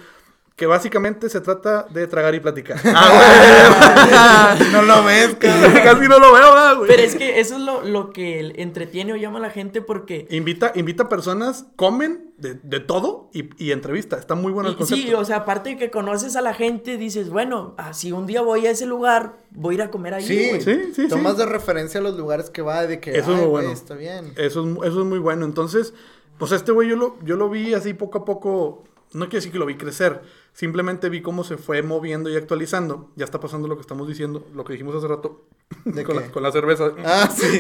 [0.57, 2.79] que básicamente se trata de tragar y platicar.
[2.85, 4.71] ¡Ah, güey!
[4.73, 6.89] no lo ves, Casi no lo veo, ¿verdad, güey.
[6.89, 10.29] Pero es que eso es lo, lo que entretiene o llama a la gente porque...
[10.31, 14.17] Invita, invita personas, comen de, de todo y, y entrevista.
[14.17, 15.03] Está muy bueno el concepto.
[15.05, 18.27] sí, o sea, aparte de que conoces a la gente, dices, bueno, ah, si un
[18.27, 20.61] día voy a ese lugar, voy a ir a comer ahí, Sí, güey.
[20.61, 21.39] Sí, sí, Tomas sí.
[21.41, 23.73] de referencia a los lugares que va, de que, Eso es "Ay, muy bueno.
[23.73, 24.33] está bien.
[24.37, 25.45] Eso es, eso es muy bueno.
[25.47, 25.95] Entonces,
[26.39, 28.85] pues este güey yo lo, yo lo vi así poco a poco.
[29.15, 30.23] No quiere decir que lo vi crecer.
[30.53, 33.11] Simplemente vi cómo se fue moviendo y actualizando.
[33.17, 35.47] Ya está pasando lo que estamos diciendo, lo que dijimos hace rato.
[35.85, 36.93] ¿De con, la, con la cerveza.
[37.05, 37.59] Ah, sí.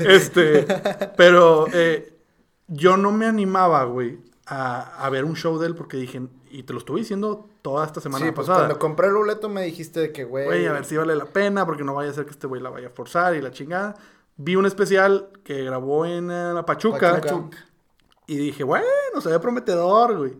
[0.08, 0.66] este,
[1.16, 2.16] pero eh,
[2.68, 6.62] yo no me animaba, güey, a, a ver un show de él porque dije, y
[6.62, 8.66] te lo estuve diciendo toda esta semana sí, pues pasada.
[8.66, 10.46] cuando compré el boleto me dijiste de que, güey.
[10.46, 12.60] Güey, a ver si vale la pena, porque no vaya a ser que este güey
[12.60, 13.94] la vaya a forzar y la chingada.
[14.36, 17.58] Vi un especial que grabó en eh, la Pachuca, Pachuca.
[18.26, 18.86] y dije, bueno,
[19.20, 20.32] se ve prometedor, güey.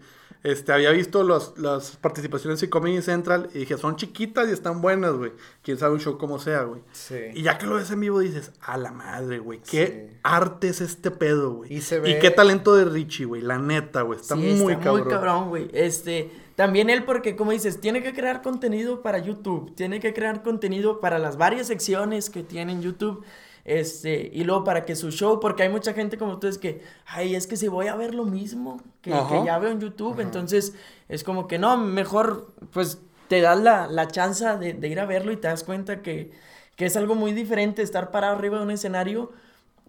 [0.43, 4.81] Este, había visto los- las participaciones en Comedy Central y dije, son chiquitas y están
[4.81, 5.33] buenas, güey.
[5.63, 6.81] Quién sabe un show como sea, güey.
[6.93, 7.17] Sí.
[7.35, 10.17] Y ya que lo ves en vivo dices, a la madre, güey, qué Sí.
[10.23, 11.75] arte es este pedo, güey.
[11.77, 14.19] Y ve- qué talento de Richie, güey, la neta, güey.
[14.19, 15.03] Está Sí, muy está cabrón.
[15.05, 15.69] muy cabrón, güey.
[15.75, 20.43] Este, también él porque, como dices, tiene que crear contenido para YouTube, tiene que crear
[20.43, 23.23] contenido para las varias secciones que tiene en YouTube,
[23.64, 27.35] este, y luego para que su show, porque hay mucha gente como ustedes que, ay,
[27.35, 30.75] es que si voy a ver lo mismo que, que ya veo en YouTube, entonces
[31.09, 35.07] es como que no, mejor, pues, te das la, la chance de, de ir a
[35.07, 36.33] verlo y te das cuenta que,
[36.76, 39.31] que es algo muy diferente estar parado arriba de un escenario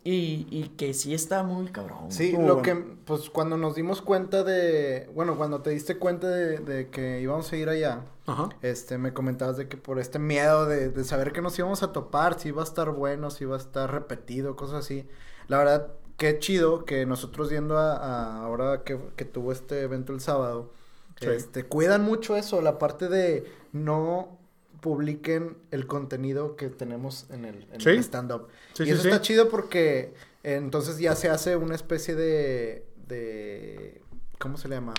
[0.04, 2.12] y, y que sí está muy cabrón.
[2.12, 2.62] Sí, lo bueno.
[2.62, 7.22] que, pues cuando nos dimos cuenta de, bueno, cuando te diste cuenta de, de que
[7.22, 8.50] íbamos a ir allá, Ajá.
[8.62, 11.92] este, me comentabas de que por este miedo de, de saber que nos íbamos a
[11.92, 15.08] topar, si iba a estar bueno, si iba a estar repetido, cosas así.
[15.48, 20.14] La verdad, qué chido que nosotros yendo a, a- ahora que, que tuvo este evento
[20.14, 20.72] el sábado,
[21.20, 21.28] Sí.
[21.30, 24.40] este, cuidan mucho eso, la parte de no
[24.82, 27.90] publiquen el contenido que tenemos en el, en Sí.
[27.90, 28.48] el stand-up.
[28.74, 34.02] Sí, y eso está chido porque eh, entonces ya se hace una especie de, de,
[34.40, 34.96] ¿cómo se le llama?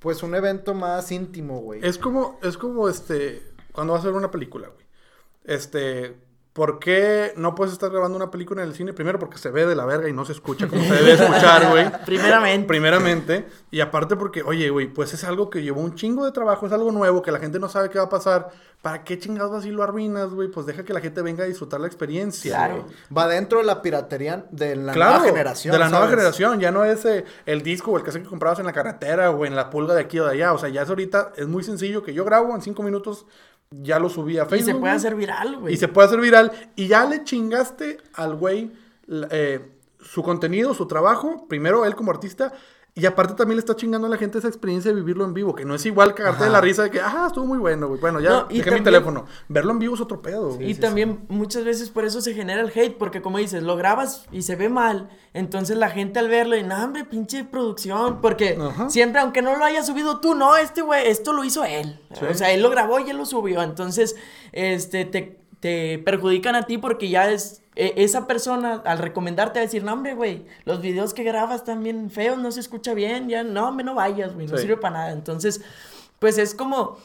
[0.00, 1.80] Pues un evento más íntimo, güey.
[1.84, 4.86] Es como, es como este, cuando vas a ver una película, güey.
[5.44, 6.16] Este,
[6.52, 8.92] ¿por qué no puedes estar grabando una película en el cine?
[8.92, 11.70] Primero porque se ve de la verga y no se escucha como se debe escuchar,
[11.70, 11.90] güey.
[12.06, 12.66] Primeramente.
[12.66, 13.46] Primeramente.
[13.70, 16.72] Y aparte porque, oye, güey, pues es algo que llevó un chingo de trabajo, es
[16.72, 18.50] algo nuevo, que la gente no sabe qué va a pasar.
[18.82, 20.48] ¿Para qué chingados así lo arruinas, güey?
[20.48, 22.56] Pues deja que la gente venga a disfrutar la experiencia.
[22.56, 22.82] Claro.
[22.82, 22.96] güey.
[23.14, 25.72] Va dentro de la piratería de la Claro, nueva generación.
[25.72, 28.58] De la nueva generación, ya no es eh, el disco o el cassette que comprabas
[28.58, 30.54] en la carretera o en la pulga de aquí o de allá.
[30.54, 33.26] O sea, ya es ahorita, es muy sencillo que yo grabo en cinco minutos,
[33.70, 34.74] ya lo subí a Y Facebook.
[34.74, 35.74] se puede hacer viral, güey.
[35.74, 36.52] Y se puede hacer viral.
[36.76, 38.72] Y ya le chingaste al güey
[39.30, 39.60] eh,
[40.00, 42.52] su contenido, su trabajo, primero él como artista.
[43.00, 45.54] Y aparte también le está chingando a la gente esa experiencia de vivirlo en vivo,
[45.54, 47.98] que no es igual cagarte de la risa de que, ah, estuvo muy bueno, güey.
[47.98, 49.24] Bueno, ya No, y dejé mi teléfono.
[49.48, 50.54] Verlo en vivo es otro pedo.
[50.54, 50.70] güey.
[50.72, 54.26] Y también muchas veces por eso se genera el hate, porque como dices, lo grabas
[54.30, 58.58] y se ve mal, entonces la gente al verlo, y no, hombre, pinche producción, porque
[58.60, 58.90] Ajá.
[58.90, 61.98] siempre, aunque no lo haya subido tú, no, este güey, esto lo hizo él.
[62.12, 62.26] Sí.
[62.30, 64.14] O sea, él lo grabó y él lo subió, entonces,
[64.52, 69.62] este, te, te perjudican a ti porque ya es, e- esa persona al recomendarte a
[69.62, 73.28] decir, no, hombre, güey, los videos que grabas están bien feos, no se escucha bien,
[73.28, 74.62] ya, no, hombre, no vayas, güey, no Sí.
[74.62, 75.12] sirve para nada.
[75.12, 75.60] Entonces,
[76.18, 76.98] pues es como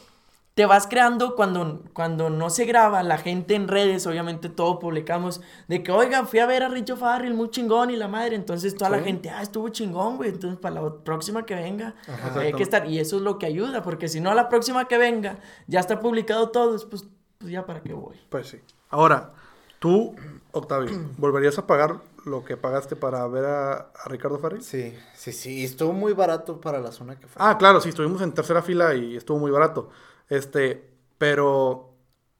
[0.54, 5.42] te vas creando cuando, cuando no se graba, la gente en redes, obviamente todo publicamos,
[5.68, 8.74] de que, oiga, fui a ver a Richo Farrell, muy chingón y la madre, entonces
[8.74, 12.40] toda la gente, ah, estuvo chingón, güey, entonces para la próxima que venga, Ajá.
[12.40, 14.88] hay que estar, y eso es lo que ayuda, porque si no, a la próxima
[14.88, 15.36] que venga,
[15.66, 17.04] ya está publicado todo, pues,
[17.38, 18.16] pues ya para qué voy.
[18.30, 18.58] Pues sí.
[18.88, 19.32] Ahora,
[19.78, 20.14] tú,
[20.52, 24.62] Octavio, ¿volverías a pagar lo que pagaste para ver a, a Ricardo Farrell?
[24.62, 25.64] Sí, sí, sí.
[25.64, 27.40] Estuvo muy barato para la zona que fue.
[27.44, 29.90] Ah, claro, sí, estuvimos en tercera fila y estuvo muy barato.
[30.28, 31.92] Este, pero.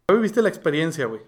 [0.08, 1.22] ¿ya viviste la experiencia, güey?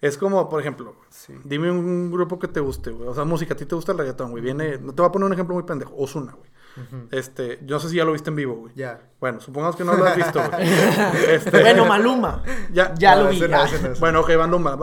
[0.00, 1.32] Es como, por ejemplo, Sí.
[1.44, 3.08] dime un grupo que te guste, güey.
[3.08, 4.42] O sea, música, a ti te gusta el reggaetón, güey.
[4.42, 5.94] Viene, no te voy a poner un ejemplo muy pendejo.
[5.96, 6.50] Osuna, güey.
[7.10, 8.72] Este, yo no sé si ya lo viste en vivo, güey.
[8.74, 9.00] Ya.
[9.20, 10.68] Bueno, supongamos que no lo has visto, güey.
[11.30, 12.42] Este, Bueno, Maluma.
[12.72, 13.40] ya, Ya No, lo vi.
[13.40, 13.66] no, ah.
[13.82, 13.94] no, no.
[13.96, 14.78] Bueno, ok, Maluma.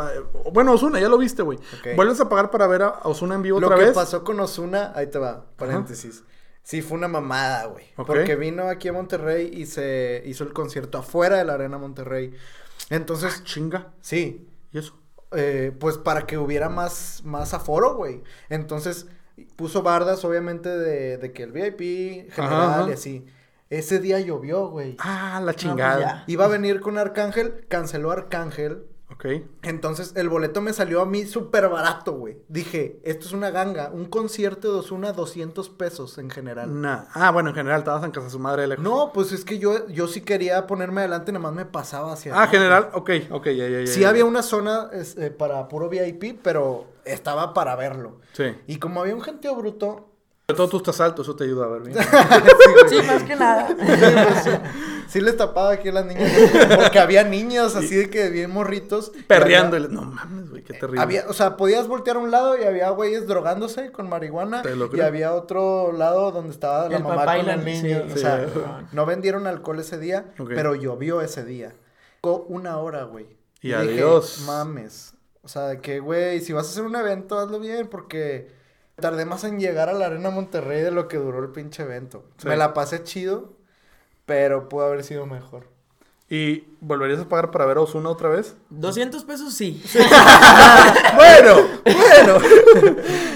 [0.52, 1.60] Bueno, Osuna, ya lo viste, güey.
[1.96, 3.94] ¿Vuelves a pagar para ver a Osuna en vivo Lo otra que vez?
[3.94, 6.24] pasó con Osuna, ahí te va, paréntesis.
[6.64, 7.86] Sí, fue una mamada, güey.
[7.96, 12.34] Porque vino aquí a Monterrey y se hizo el concierto afuera de la Arena Monterrey.
[12.90, 13.88] Entonces, Ah, chinga.
[14.02, 14.98] sí, ¿Y eso?
[15.36, 18.24] eh, pues para que hubiera más, más aforo, güey.
[18.50, 19.08] Entonces,
[19.56, 23.26] puso bardas, obviamente, de, de que el VIP general Ajá, y así.
[23.70, 24.96] Ese día llovió, güey.
[25.00, 26.24] Ah, la pues chingada.
[26.28, 28.86] Iba a venir con Arcángel, canceló Arcángel.
[29.10, 29.26] ok.
[29.64, 32.38] Entonces, el boleto me salió a mí súper barato, güey.
[32.50, 33.90] Dije, esto es una ganga.
[33.92, 36.80] Un concierto de Ozuna, 200 pesos en general.
[36.82, 37.06] Nah.
[37.16, 38.84] Ah, bueno, en general, estabas en casa de su madre lejos.
[38.84, 42.34] No, pues es que yo, yo sí quería ponerme adelante, nada más me pasaba hacia
[42.34, 42.58] Ah, adelante.
[42.58, 43.88] general, ok, ok, ya, ya, ya.
[43.88, 48.20] Sí había una zona es, eh, para puro VIP, pero estaba para verlo.
[48.34, 48.56] Sí.
[48.68, 50.10] Y como había un gentío bruto...
[50.46, 51.98] Sobre todo tú estás alto, eso te ayuda a ver bien.
[52.90, 53.70] Sí, más que nada.
[55.08, 56.32] Sí les tapaba aquí a las niñas.
[56.76, 59.12] Porque había niños así de que bien morritos.
[59.16, 59.78] y Perreando.
[59.78, 61.02] había- No mames, güey, qué terrible.
[61.02, 64.62] Había, o sea, podías voltear a un lado y había güeyes drogándose con marihuana.
[64.64, 67.54] Te lo Y había otro lado donde estaba la El mamá papá y con la
[67.54, 68.04] el niña, niño.
[68.10, 68.14] sí.
[68.14, 71.74] o sea, no vendieron alcohol ese día, pero llovió ese día.
[72.22, 73.28] Una hora, güey.
[73.62, 74.44] Y dije, adiós.
[74.46, 75.13] mames.
[75.44, 78.50] O sea, que, güey, si vas a hacer un evento, hazlo bien, porque
[78.96, 82.24] tardé más en llegar a la Arena Monterrey de lo que duró el pinche evento.
[82.38, 82.48] Sí.
[82.48, 83.52] Me la pasé chido,
[84.26, 85.68] pero pudo haber sido mejor.
[86.30, 88.56] ¿Y volverías a pagar para ver a Osuna otra vez?
[88.70, 89.84] 200 pesos sí.
[91.16, 92.40] bueno, bueno.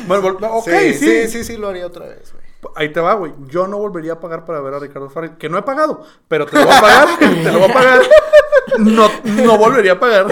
[0.07, 2.47] bueno, vol- no, ok, sí, sí, sí, sí, lo haría otra vez, güey.
[2.75, 3.33] Ahí te va, güey.
[3.49, 6.45] Yo no volvería a pagar para ver a Ricardo Farrell, que no he pagado, pero
[6.45, 8.01] te lo voy a pagar, te lo voy a pagar.
[8.79, 10.27] No, no volvería a pagar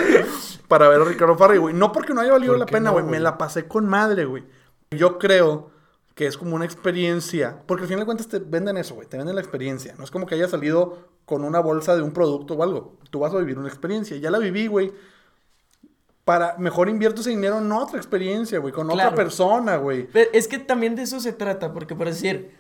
[0.67, 1.73] para ver a Ricardo Farrell, güey.
[1.73, 3.05] No porque no haya valido ¿Por la pena, no, güey.
[3.05, 4.43] Me la pasé con madre, güey.
[4.91, 5.71] Yo creo
[6.15, 9.07] que es como una experiencia, porque al final de cuentas te venden eso, güey.
[9.07, 9.95] Te venden la experiencia.
[9.97, 12.97] No es como que haya salido con una bolsa de un producto o algo.
[13.09, 14.15] Tú vas a vivir una experiencia.
[14.17, 14.93] Ya la viví, güey.
[16.23, 20.07] Para mejor invierto ese dinero en otra experiencia, güey, con otra persona, güey.
[20.33, 22.55] Es que también de eso se trata, porque por decir,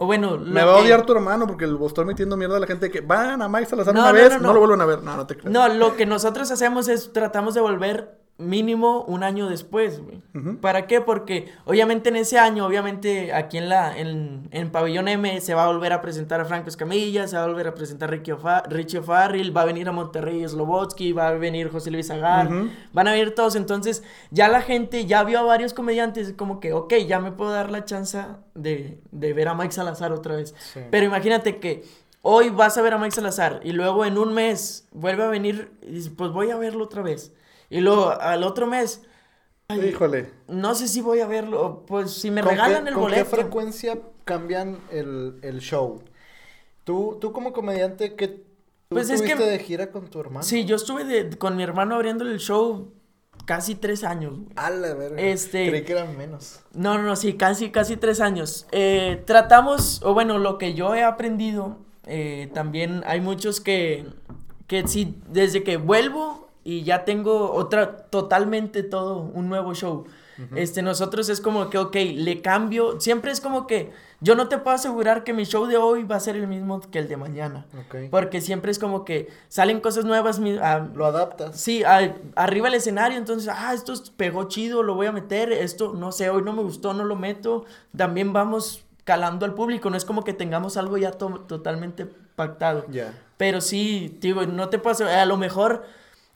[0.00, 2.56] o bueno, lo Me va a que- odiar tu hermano porque lo estoy metiendo mierda
[2.56, 4.52] a la gente que van a Mike Salazar No, una no, vez, no.
[4.52, 5.02] lo vuelven a ver.
[5.02, 5.52] No, no te creo.
[5.52, 10.20] No, lo que nosotros hacemos es tratamos de volver mínimo un año después, güey.
[10.60, 11.00] ¿Para qué?
[11.00, 15.64] Porque obviamente en ese año, obviamente aquí en la en, en Pabellón M se va
[15.64, 18.30] a volver a presentar a Franco Escamilla, se va a volver a presentar a Ricky
[18.32, 22.48] Ofa- Richie O'Farrill, va a venir a Monterrey Slobotsky, va a venir José Luis Agar,
[22.92, 26.72] van a venir todos, entonces ya la gente ya vio a varios comediantes como que,
[26.72, 28.18] ok, ya me puedo dar la chance
[28.54, 30.54] de, de ver a Mike Salazar otra vez.
[30.72, 30.80] Sí.
[30.90, 31.84] Pero imagínate que
[32.22, 35.70] hoy vas a ver a Mike Salazar y luego en un mes vuelve a venir
[35.82, 37.32] y pues voy a verlo otra vez.
[37.70, 39.02] Y luego al otro mes,
[39.68, 40.28] ay, Híjole.
[40.48, 43.24] no sé si voy a verlo, pues si me ¿Con regalan qué, el con boleto.
[43.24, 46.02] qué frecuencia cambian el, el show?
[46.84, 48.42] Tú, tú como comediante, ¿qué tú
[48.88, 50.42] Pues es que- de gira con tu hermano?
[50.42, 52.92] Sí, yo estuve de- con mi hermano abriendo el show
[53.46, 54.32] casi tres años.
[54.36, 54.48] güey.
[54.56, 55.20] A la verga.
[55.20, 56.60] Este- Creí que eran menos.
[56.74, 58.66] No, no, no, sí, casi, casi tres años.
[58.72, 64.06] Eh, tratamos, o bueno, lo que yo he aprendido, eh, también hay muchos que,
[64.66, 70.04] que sí, desde que vuelvo y ya tengo otra, totalmente todo, un nuevo show.
[70.56, 73.92] Este, nosotros es como que, ok, le cambio, siempre es como que
[74.22, 76.80] yo no te puedo asegurar que mi show de hoy va a ser el mismo
[76.80, 77.66] que el de mañana.
[77.78, 78.08] Ok.
[78.10, 80.38] Porque siempre es como que salen cosas nuevas.
[80.38, 81.60] mi- ah, Lo adaptas.
[81.60, 85.52] Sí, a- arriba el escenario, entonces, ah, esto es- pegó chido, lo voy a meter,
[85.52, 87.66] esto, no sé, hoy no me gustó, no lo meto.
[87.94, 92.86] También vamos calando al público, no es como que tengamos algo ya to- totalmente pactado.
[92.90, 93.12] Ya.
[93.36, 95.84] Pero sí, digo, no te pasa, a lo mejor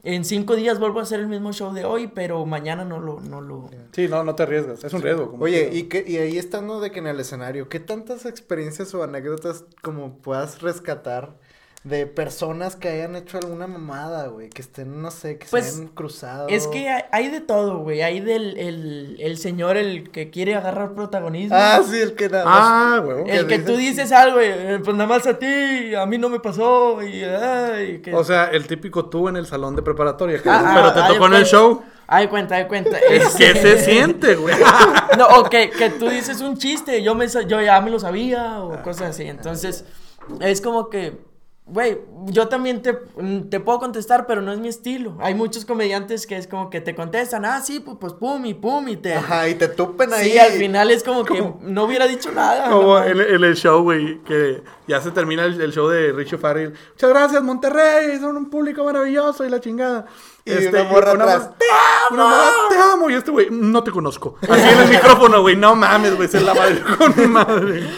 [0.04, 3.20] en cinco días vuelvo a hacer el mismo show de hoy, pero mañana no lo,
[3.20, 3.70] no lo...
[3.92, 4.84] Sí, no, no te arriesgas.
[4.84, 5.30] Es un riesgo.
[5.30, 8.94] como Oye, y, que, y ahí estando de que en el escenario, ¿qué tantas experiencias
[8.94, 11.38] o anécdotas como puedas rescatar
[11.84, 14.48] de personas que hayan hecho alguna mamada, güey?
[14.48, 16.48] Que estén, no sé, que Pues, se hayan cruzado.
[16.48, 20.54] Es que hay, hay de todo, güey, hay del el, el señor el que quiere
[20.54, 21.54] agarrar protagonismo.
[21.54, 23.28] Ah, sí, el que nada Ah, güey.
[23.30, 26.40] El que tú dices algo, eh, pues nada más a ti, a mí no me
[26.40, 28.14] pasó, y ay, que...
[28.14, 30.42] O sea, el típico tú en el salón de preparatoria.
[30.42, 31.82] que- Ah, pero ah, te tocó en el show.
[32.06, 32.96] Ay, cuenta, ay, cuenta.
[33.10, 34.54] Es que Este- se siente, güey.
[35.18, 38.00] No, o que, que tú dices un chiste, yo, me, sa- yo ya me lo
[38.00, 39.24] sabía, o cosas así.
[39.24, 39.84] Entonces,
[40.40, 41.33] es como que
[41.66, 45.16] Güey, yo también te, mm, te puedo contestar, pero no es mi estilo.
[45.20, 48.52] Hay muchos comediantes que es como que te contestan, ah, sí, pues, pues pum y
[48.52, 49.14] pum y te...
[49.14, 50.32] Ajá, y te tupen ahí.
[50.32, 52.68] Sí, al final es como que no hubiera dicho nada.
[52.70, 56.36] Como en, en el show, güey, que ya se termina el, el show de Richo
[56.36, 56.74] Farrell.
[56.90, 60.04] Muchas gracias, Monterrey, son un público maravilloso y la chingada.
[60.44, 61.64] Este, Y una morra atrás, ¡Te
[62.14, 62.28] amo!
[62.68, 63.08] ¡Te amo!
[63.08, 64.36] Y este güey, no te conozco.
[64.42, 67.88] Así en el micrófono, güey, no mames, güey, se la madre con mi madre.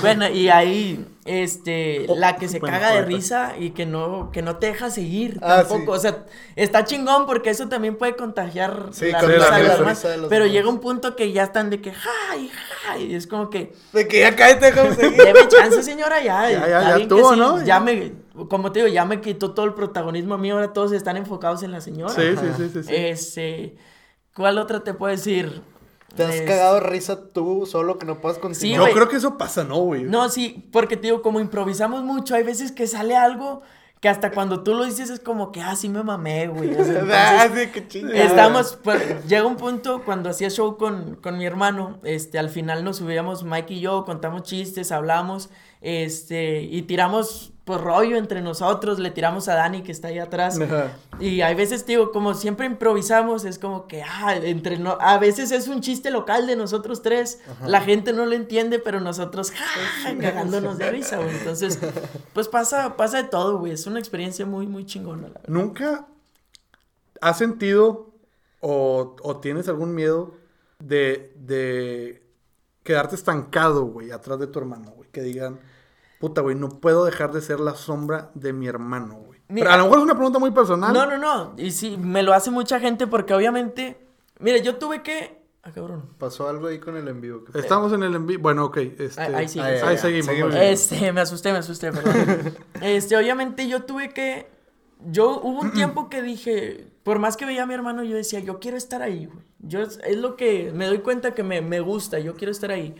[0.00, 4.30] Bueno, y ahí, este, Oh, la que se bueno, caga de risa y que no,
[4.32, 5.92] que no te deja seguir Ah, tampoco.
[5.92, 5.98] sí.
[5.98, 6.24] O sea,
[6.56, 9.98] está chingón porque eso también puede contagiar Sí, la risa de la los demás.
[9.98, 10.54] risa de los Pero demás.
[10.54, 11.92] llega un punto que ya están de que,
[12.30, 12.50] ¡ay,
[12.88, 13.04] ay!
[13.12, 16.50] Y es como que, De que ya cállate, deme chance, señora, ya.
[16.50, 17.58] Ya, ya, ya tuvo, sí, ¿no?
[17.58, 17.80] Ya Ya.
[17.80, 18.12] me,
[18.48, 21.62] como te digo, ya me quitó todo el protagonismo a mí, ahora todos están enfocados
[21.62, 22.14] en la señora.
[22.14, 22.82] Sí, sí, sí, sí.
[22.84, 22.94] sí.
[22.94, 23.76] Este,
[24.34, 25.60] ¿cuál otra te puedo decir?
[26.14, 28.76] ¿Te has Es- cagado risa tú solo que no puedas continuar?
[28.76, 28.94] Yo güey.
[28.94, 30.02] creo que eso pasa, ¿no, güey?
[30.04, 33.62] No, sí, porque te digo, como improvisamos mucho, hay veces que sale algo
[34.00, 36.74] que hasta cuando tú lo dices es como que, ah, sí me mamé, güey.
[36.74, 38.16] O sea, Ah, entonces, sí, qué chingada.
[38.24, 42.82] Estamos, pues, llega un punto cuando hacía show con, con mi hermano, este, al final
[42.82, 48.98] nos subíamos Mike y yo, contamos chistes, hablamos, este, y tiramos, pues, rollo entre nosotros,
[48.98, 50.98] le tiramos a Dani que está ahí atrás, Ajá.
[51.18, 55.52] y hay veces, digo, como siempre improvisamos, es como que, ah, entre no, a veces
[55.52, 59.64] es un chiste local de nosotros tres, la gente no lo entiende, pero nosotros, ja,
[60.02, 61.78] ja, cagándonos de risa, güey, entonces,
[62.34, 65.40] pues pasa, pasa de todo, güey, es una experiencia muy, muy chingona, la.
[65.46, 66.06] ¿Nunca
[67.22, 68.10] has sentido
[68.60, 70.34] o, o tienes algún miedo
[70.78, 72.22] de, de
[72.82, 75.08] quedarte estancado, güey, atrás de tu hermano, güey?
[75.10, 75.60] Que digan,
[76.20, 79.40] puta, güey, no puedo dejar de ser la sombra de mi hermano, güey.
[79.48, 80.92] Mira- Pero a lo mejor es una pregunta muy personal.
[80.92, 81.54] No, no, no.
[81.56, 83.98] Y sí, me lo hace mucha gente porque obviamente.
[84.38, 85.40] Mire, yo tuve que.
[85.62, 86.10] Ah, cabrón.
[86.18, 87.44] Pasó algo ahí con el envío.
[87.54, 88.38] Estamos en el envío.
[88.38, 88.76] Bueno, ok.
[88.76, 90.26] Este, Ahí- ahí sigue, ahí, ahí seguimos.
[90.26, 90.54] Seguimos.
[90.54, 92.54] Este, me asusté, me asusté, perdón.
[92.82, 94.48] este, obviamente yo tuve que.
[95.10, 96.86] Yo hubo un tiempo que dije.
[97.02, 99.44] Por más que veía a mi hermano, yo decía, yo quiero estar ahí, güey.
[99.58, 102.70] Yo es, es lo que me doy cuenta que me, me gusta, yo quiero estar
[102.70, 102.94] ahí.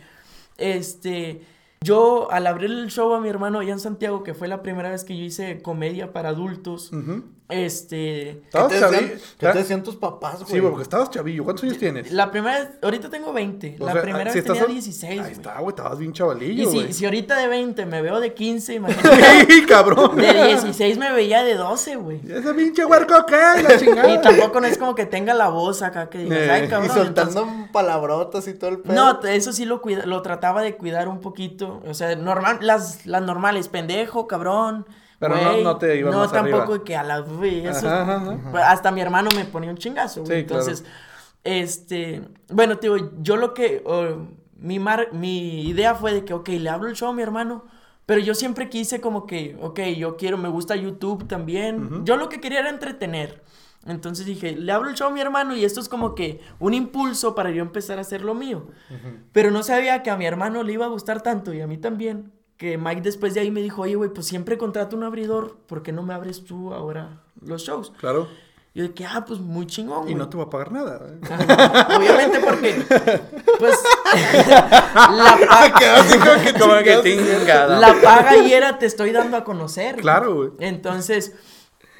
[0.57, 1.45] Este.
[1.83, 4.91] Yo, al abrir el show a mi hermano allá en Santiago, que fue la primera
[4.91, 6.91] vez que yo hice comedia para adultos.
[7.51, 7.95] Este.
[7.95, 9.15] ¿Qué ¿Estabas te, decían, chavillo?
[9.39, 10.51] qué te decían tus papás, güey?
[10.53, 11.43] Sí, güey, porque estabas chavillo.
[11.43, 12.11] ¿Cuántos años tienes?
[12.11, 13.77] La primera vez, ahorita tengo 20.
[13.79, 15.31] O la sea, primera si vez tenía a- 16, Ahí güey.
[15.31, 16.93] está, güey, estabas bien Y chavalillo, si, güey.
[16.93, 19.45] si ahorita de 20 me veo de 15, imagínate.
[19.53, 20.15] ¡Sí, cabrón!
[20.17, 22.21] De 16 me veía de 12, güey.
[22.27, 23.63] Ese pinche huerco, ¿qué?
[23.63, 24.13] La chingada.
[24.13, 26.67] Y tampoco no es como que tenga la voz acá que digas, Eh, ay, y
[26.67, 26.89] cabrón.
[26.91, 28.93] Y soltando entonces- palabrotas y todo el pedo.
[28.93, 31.81] No, eso sí lo cuida, lo trataba de cuidar un poquito.
[31.87, 34.85] O sea, normal, las, las normales, pendejo, cabrón.
[35.21, 35.63] Pero no- güey.
[35.63, 36.83] no te ibas No, tampoco arriba.
[36.83, 37.87] que a la güey, eso.
[37.87, 38.51] Ajá, ajá, ajá.
[38.51, 40.41] Pues, Hasta mi hermano me ponía un chingazo, güey.
[40.41, 40.63] Sí, claro.
[40.63, 40.85] Entonces,
[41.43, 46.33] este, bueno, te digo, yo lo que, oh, mi, mar, mi idea fue de que,
[46.33, 47.65] ok, le hablo el show a mi hermano,
[48.05, 52.03] pero yo siempre quise como que, ok, yo quiero, me gusta YouTube también.
[52.03, 53.41] Yo lo que quería era entretener.
[53.85, 56.73] Entonces dije, le hablo el show a mi hermano y esto es como que un
[56.73, 58.67] impulso para yo empezar a hacer lo mío.
[59.31, 61.77] Pero no sabía que a mi hermano le iba a gustar tanto y a mí
[61.77, 62.31] también.
[62.61, 65.81] Que Mike después de ahí me dijo, oye, güey, pues siempre contrato un abridor, ¿por
[65.81, 67.91] qué no me abres tú ahora los shows?
[67.99, 68.27] Claro.
[68.75, 71.01] Yo de que, ah, pues muy chingón, Y no te va a pagar nada.
[71.09, 71.19] ¿eh?
[71.97, 72.85] Obviamente porque,
[73.57, 73.79] pues,
[74.93, 77.79] la, pa- Como que chingada.
[77.79, 79.95] la paga y era te estoy dando a conocer.
[79.95, 80.49] Claro, güey.
[80.59, 81.33] Entonces,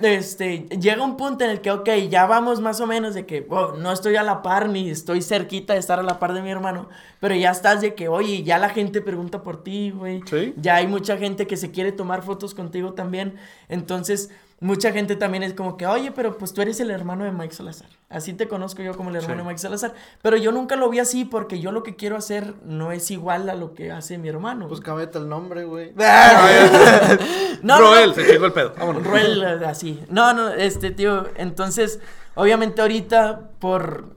[0.04, 3.46] este, llega un punto en el que, ok, ya vamos más o menos de que,
[3.50, 6.42] oh, no estoy a la par ni estoy cerquita de estar a la par de
[6.42, 10.22] mi hermano, pero ya estás de que, oye, ya la gente pregunta por ti, güey.
[10.26, 10.54] Sí.
[10.58, 13.36] Ya hay mucha gente que se quiere tomar fotos contigo también.
[13.70, 14.30] Entonces,
[14.62, 17.54] mucha gente también es como que, oye, pero pues tú eres el hermano de Mike
[17.54, 17.90] Salazar.
[18.10, 19.38] Así te conozco yo como el hermano Sí.
[19.40, 19.94] de Mike Salazar.
[20.22, 23.50] Pero yo nunca lo vi así porque yo lo que quiero hacer no es igual
[23.50, 24.68] a lo que hace mi hermano.
[24.68, 25.94] Pues cámbiate el nombre, güey.
[25.96, 26.04] no,
[27.64, 27.80] no, no.
[27.80, 28.74] Roel, se chingó el pedo.
[28.80, 29.04] Vámonos.
[29.04, 30.00] Ruel, eh, así.
[30.10, 32.00] No, no, este, tío, entonces,
[32.36, 34.10] obviamente ahorita, por,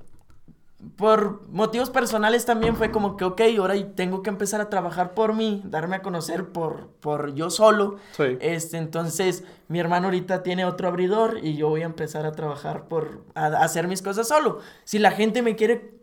[0.96, 5.34] por motivos personales también fue como que, ok, ahora tengo que empezar a trabajar por
[5.34, 7.96] mí, darme a conocer por, por yo solo.
[8.16, 8.38] Sí.
[8.40, 12.86] Este, entonces, mi hermano ahorita tiene otro abridor y yo voy a empezar a trabajar
[12.86, 14.60] por, a, a hacer mis cosas solo.
[14.84, 15.94] Si la gente me quiere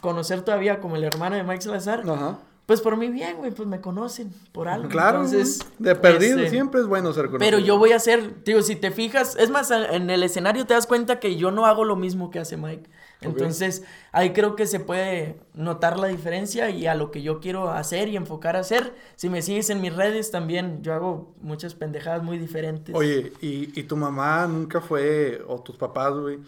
[0.00, 2.38] conocer todavía como el hermano de Mike Salazar, Ajá.
[2.66, 4.88] pues por mí bien, güey, pues me conocen por algo.
[4.88, 5.24] Claro.
[5.24, 7.40] Entonces, de perdido este, siempre es bueno ser conocido.
[7.40, 10.74] pero yo voy a hacer, digo, si te fijas, es más, en el escenario te
[10.74, 12.88] das cuenta que yo no hago lo mismo que hace Mike.
[13.20, 17.70] Entonces, ahí creo que se puede notar la diferencia y a lo que yo quiero
[17.70, 18.94] hacer y enfocar a hacer.
[19.16, 22.94] Si me sigues en mis redes también, yo hago muchas pendejadas muy diferentes.
[22.94, 26.38] Oye, ¿y, y tu mamá nunca fue, o tus papás, güey?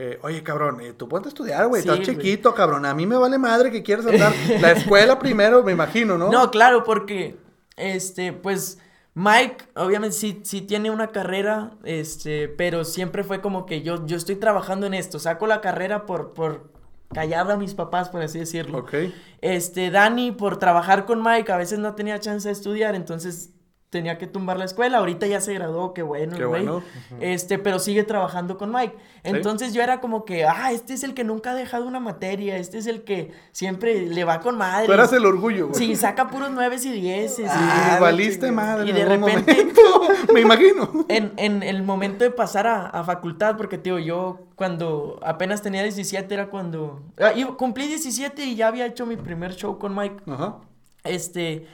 [0.00, 2.86] eh, oye, cabrón, eh, tú puedes estudiar, güey, Sí, estás chiquito, cabrón.
[2.86, 4.32] A mí me vale madre que quieras andar.
[4.60, 6.30] La escuela primero, me imagino, ¿no?
[6.30, 7.36] No, claro, porque,
[7.76, 8.78] este, pues,
[9.18, 14.16] Mike, obviamente sí, sí tiene una carrera, este, pero siempre fue como que yo, yo
[14.16, 16.70] estoy trabajando en esto, saco la carrera por, por
[17.12, 18.78] callar a mis papás, por así decirlo.
[18.78, 18.94] Ok.
[19.40, 23.54] Este, Dani, por trabajar con Mike, a veces no tenía chance de estudiar, entonces
[23.90, 24.98] tenía que tumbar la escuela.
[24.98, 26.64] Ahorita ya se graduó, qué bueno, Qué güey.
[26.66, 26.82] bueno.
[27.20, 28.94] Este, pero sigue trabajando con Mike.
[29.22, 32.56] Entonces yo era como que, ah, este es el que nunca ha dejado una materia,
[32.58, 34.86] este es el que siempre le va con madre.
[34.86, 35.78] Tú eras el orgullo, güey.
[35.78, 37.46] Sí, saca puros nueves y dieces.
[37.50, 38.90] Ah, Ah, valiste madre.
[38.90, 39.80] Y de repente- momento.
[40.34, 41.06] Me imagino.
[41.08, 45.82] En, en el momento de pasar a, a facultad, porque, tío, yo cuando apenas tenía
[45.82, 47.00] 17 era cuando...
[47.18, 50.16] ah, cumplí 17 y ya había hecho mi primer show con Mike.
[50.26, 50.56] Ajá.
[51.04, 51.66] Este,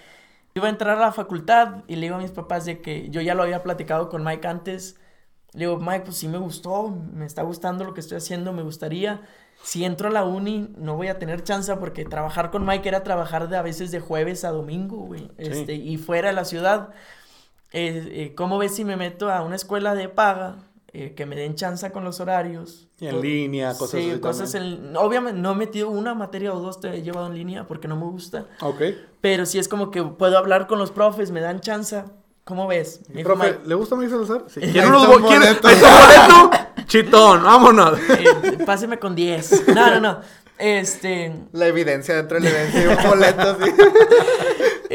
[0.55, 3.21] iba a entrar a la facultad y le digo a mis papás de que yo
[3.21, 4.97] ya lo había platicado con Mike antes.
[5.53, 8.63] Le digo, Mike, pues sí me gustó, me está gustando lo que estoy haciendo, me
[8.63, 9.23] gustaría.
[9.63, 13.03] Si entro a la uni, no voy a tener chance porque trabajar con Mike era
[13.03, 15.31] trabajar de a veces de jueves a domingo, güey.
[15.39, 16.91] Este, y fuera de la ciudad.
[17.73, 20.59] Eh, eh, ¿Cómo ves si me meto a una escuela de paga?
[20.95, 22.89] Eh, que me den chance con los horarios.
[23.01, 24.87] Y en línea, cosas sí, así cosas también.
[24.91, 24.97] en...
[24.97, 27.97] Obviamente no he metido una materia o dos, te he llevado en línea porque no
[27.97, 28.47] me gusta.
[28.61, 28.81] Ok.
[29.21, 32.05] Pero sí es como que puedo hablar con los profes, me dan chance.
[32.45, 33.01] ¿Cómo ves?
[33.09, 34.45] Dijo Profe, ¿le gusta Mike Salazar?
[34.49, 34.61] Sí.
[34.63, 36.51] Ahí ¿Quiere unos está un bo- quiere- boleto.
[36.87, 37.99] Chitón, vámonos.
[38.11, 39.69] eh, páseme con 10.
[39.69, 40.21] No, no, no.
[40.59, 43.71] Este, La evidencia dentro de la evidencia y un boleto así.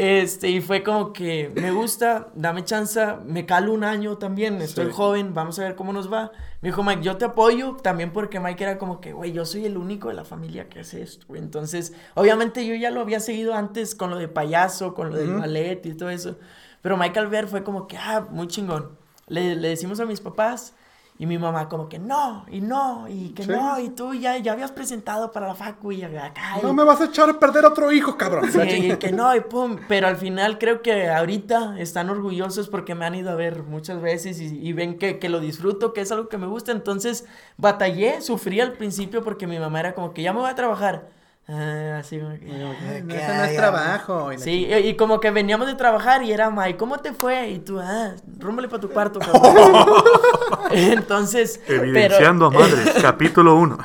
[0.02, 4.86] Este, y fue como que me gusta, dame chance, me calo un año también, estoy
[4.86, 4.92] Sí.
[4.94, 6.32] joven, vamos a ver cómo nos va.
[6.62, 9.66] Me dijo Mike, yo te apoyo, también porque Mike era como que, güey, yo soy
[9.66, 11.26] el único de la familia que hace esto.
[11.36, 15.34] Entonces, obviamente yo ya lo había seguido antes con lo de payaso, con lo del
[15.34, 16.36] ballet y todo eso.
[16.80, 18.96] Pero Mike al ver fue como que, ah, muy chingón.
[19.28, 20.74] Le, le decimos a mis papás
[21.20, 23.50] y mi mamá como que no, y no, y que Sí.
[23.50, 26.32] no, y tú ya, ya habías presentado para la facu y acá.
[26.58, 28.50] y- No me vas a echar a perder otro hijo, cabrón.
[28.50, 29.76] Sí, y que no, y pum.
[29.86, 34.00] Pero al final creo que ahorita están orgullosos porque me han ido a ver muchas
[34.00, 36.72] veces y, y ven que, que lo disfruto, que es algo que me gusta.
[36.72, 37.26] Entonces
[37.58, 41.10] batallé, sufrí al principio porque mi mamá era como que ya me voy a trabajar.
[41.52, 44.32] Ah, así como que, no es trabajo.
[44.32, 47.50] y Sí, y, y como que veníamos de trabajar y era May, ¿cómo te fue?
[47.50, 49.18] Y tú, ah, rúmbale para tu cuarto.
[49.32, 49.84] cabrón".
[50.70, 53.78] Entonces, Evidenciando a pero, madres, capítulo 1.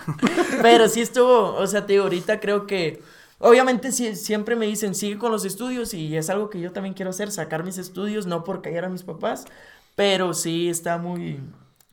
[0.62, 3.02] pero sí estuvo, o sea, te digo, ahorita creo que,
[3.40, 6.94] obviamente sí, siempre me dicen, sigue con los estudios y es algo que yo también
[6.94, 9.46] quiero hacer, sacar mis estudios, no por callar a mis papás,
[9.96, 11.40] pero sí está muy,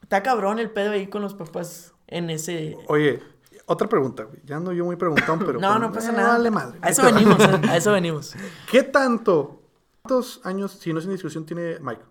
[0.02, 2.76] está cabrón el pedo ahí con los papás en ese...
[2.88, 3.22] Oye,
[3.66, 4.40] otra pregunta, güey.
[4.44, 5.60] Ya ando yo muy preguntón, pero.
[5.60, 6.32] No, no pasa eh, nada.
[6.32, 6.78] Vale madre.
[6.82, 8.34] A eso venimos, a eso venimos.
[8.70, 9.62] ¿Qué tanto?
[10.02, 12.02] ¿Cuántos años, si no es indiscusión, tiene Mike?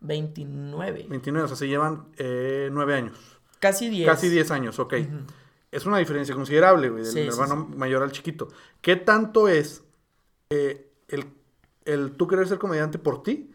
[0.00, 3.40] 29, 29, o sea, se llevan eh, 9 años.
[3.58, 4.06] casi 10.
[4.08, 4.94] Casi 10 años, ok.
[5.70, 8.48] Es una diferencia considerable, güey, del Sí, sí, hermano mayor al chiquito.
[8.80, 9.82] ¿Qué tanto es
[10.50, 11.24] eh, el,
[11.84, 13.52] el tú querer ser comediante por ti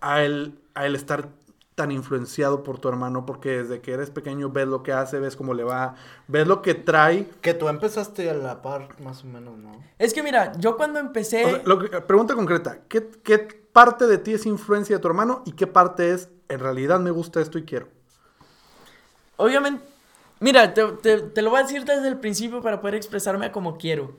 [0.00, 1.30] a el, a el estar
[1.76, 3.24] tan influenciado por tu hermano?
[3.24, 5.94] Porque desde que eres pequeño ves lo que hace, ves cómo le va,
[6.26, 7.28] ves lo que trae.
[7.40, 9.80] Que tú empezaste a la par, más o menos, ¿no?
[9.98, 11.44] Es que mira, yo cuando empecé...
[11.44, 13.38] O sea, lo que- pregunta concreta, ¿qué, ¿qué
[13.72, 17.10] parte de ti es influencia de tu hermano y qué parte es, en realidad me
[17.12, 17.88] gusta esto y quiero?
[19.36, 19.84] Obviamente,
[20.40, 23.76] mira, te, te- te lo voy a decir desde el principio para poder expresarme como
[23.78, 24.14] quiero.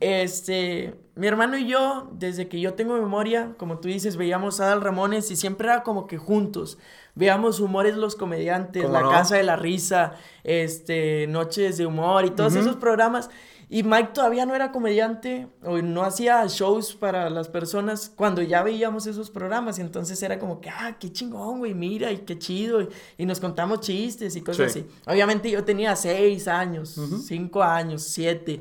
[0.00, 4.64] Este, mi hermano y yo, desde que yo tengo memoria, como tú dices, veíamos a
[4.66, 6.78] Adal Ramones y siempre era como que juntos.
[7.14, 9.10] Veíamos Humores los Comediantes, ¿Cómo La no?
[9.10, 10.12] Casa de la Risa,
[10.44, 13.28] este, Noches de Humor y todos esos programas.
[13.74, 18.62] Y Mike todavía no era comediante o no hacía shows para las personas cuando ya
[18.62, 19.78] veíamos esos programas.
[19.78, 22.82] Y entonces era como que, ah, qué chingón, güey, mira, y qué chido.
[22.82, 24.80] Y, y nos contamos chistes y cosas Sí.
[24.80, 24.90] así.
[25.06, 27.16] Obviamente yo tenía seis años, Ujú.
[27.16, 28.60] cinco años, siete.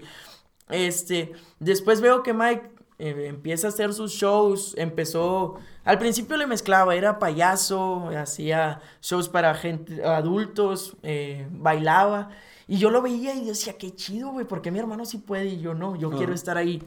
[0.70, 6.48] Este, después veo que Mike eh, empieza a hacer sus shows, empezó, al principio le
[6.48, 12.30] mezclaba, era payaso, hacía shows para gente, adultos, eh, bailaba,
[12.72, 15.60] y yo lo veía y decía, qué chido, güey, porque mi hermano sí puede y
[15.60, 16.18] yo no, yo Ajá.
[16.18, 16.82] quiero estar ahí.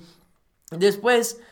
[0.70, 1.42] Después,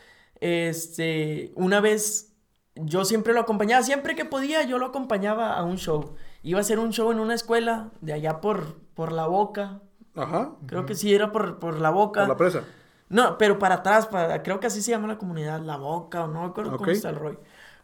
[0.41, 2.33] este, una vez,
[2.73, 6.15] yo siempre lo acompañaba, siempre que podía, yo lo acompañaba a un show.
[6.41, 9.81] Iba a hacer un show en una escuela de allá por, por la boca,
[10.15, 10.55] Ajá.
[10.65, 12.21] Creo que sí era por, por la boca.
[12.21, 12.63] Por la presa.
[13.09, 16.27] No, pero para atrás, para, creo que así se llama la comunidad, la boca, o
[16.27, 16.77] no me acuerdo Ok.
[16.79, 17.39] cómo está el rollo.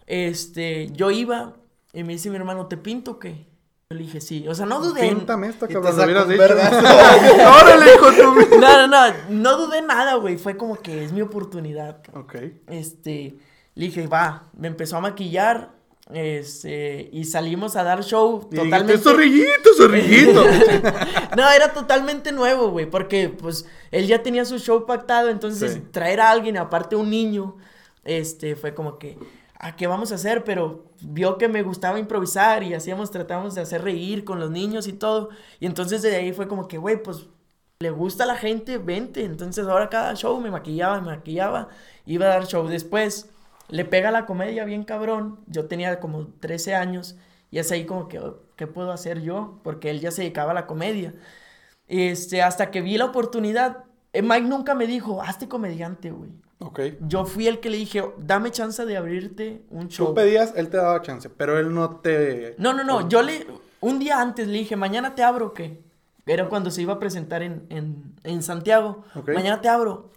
[0.07, 1.57] Este, yo iba
[1.93, 3.47] y me dice mi hermano, ¿te pinto qué?
[3.91, 4.47] Yo le dije, sí.
[4.47, 5.09] O sea, no dudé.
[5.09, 6.43] Píntame esta, cabrón, le hubieras dicho.
[6.43, 8.55] ¡Órale, hijo tú!
[8.59, 10.37] No, no, no, no dudé nada, güey.
[10.37, 12.03] Fue como que es mi oportunidad.
[12.03, 12.23] cabrón.
[12.25, 12.35] Ok.
[12.67, 13.35] Este,
[13.73, 15.71] le dije, va, me empezó a maquillar,
[16.13, 18.93] este, y salimos a dar show Y totalmente.
[18.93, 20.43] dijiste, zorrillito, zorrillito.
[21.35, 25.81] No, era totalmente nuevo, güey, porque pues él ya tenía su show pactado, entonces Sí.
[25.91, 27.57] traer a alguien, aparte un niño,
[28.03, 29.17] este, fue como que,
[29.59, 30.43] ¿a qué vamos a hacer?
[30.43, 34.87] Pero vio que me gustaba improvisar y hacíamos, tratábamos de hacer reír con los niños
[34.87, 35.29] y todo.
[35.59, 37.27] Y entonces de ahí fue como que, güey, pues
[37.79, 39.23] le gusta a la gente, vente.
[39.23, 41.69] Entonces ahora cada show me maquillaba, me maquillaba,
[42.05, 42.67] iba a dar show.
[42.67, 43.29] Después
[43.69, 45.39] le pega la comedia bien cabrón.
[45.47, 47.17] Yo tenía como 13 años
[47.51, 49.59] y es ahí como que, oh, ¿qué puedo hacer yo?
[49.63, 51.13] Porque él ya se dedicaba a la comedia.
[51.87, 56.31] Este, hasta que vi la oportunidad, eh, Mike nunca me dijo, hazte comediante, güey.
[56.59, 56.79] Ok.
[57.07, 60.07] Yo fui el que le dije, dame chance de abrirte un show.
[60.07, 62.55] Tú pedías, él te daba chance, pero él no te...
[62.57, 63.47] No, no, no, yo le,
[63.79, 65.81] un día antes le dije, mañana te abro, ¿qué?
[66.25, 69.03] Era cuando se iba a presentar en, en, en Santiago.
[69.15, 69.29] Ok.
[69.29, 70.11] Mañana te abro.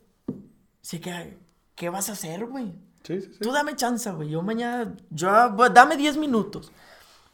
[0.83, 1.39] Así que,
[1.75, 2.75] ¿qué vas a hacer, güey?
[3.05, 3.39] Sí, sí, sí.
[3.41, 4.29] Tú dame chance, güey.
[4.29, 5.29] Yo mañana, yo,
[5.73, 6.71] dame 10 minutos.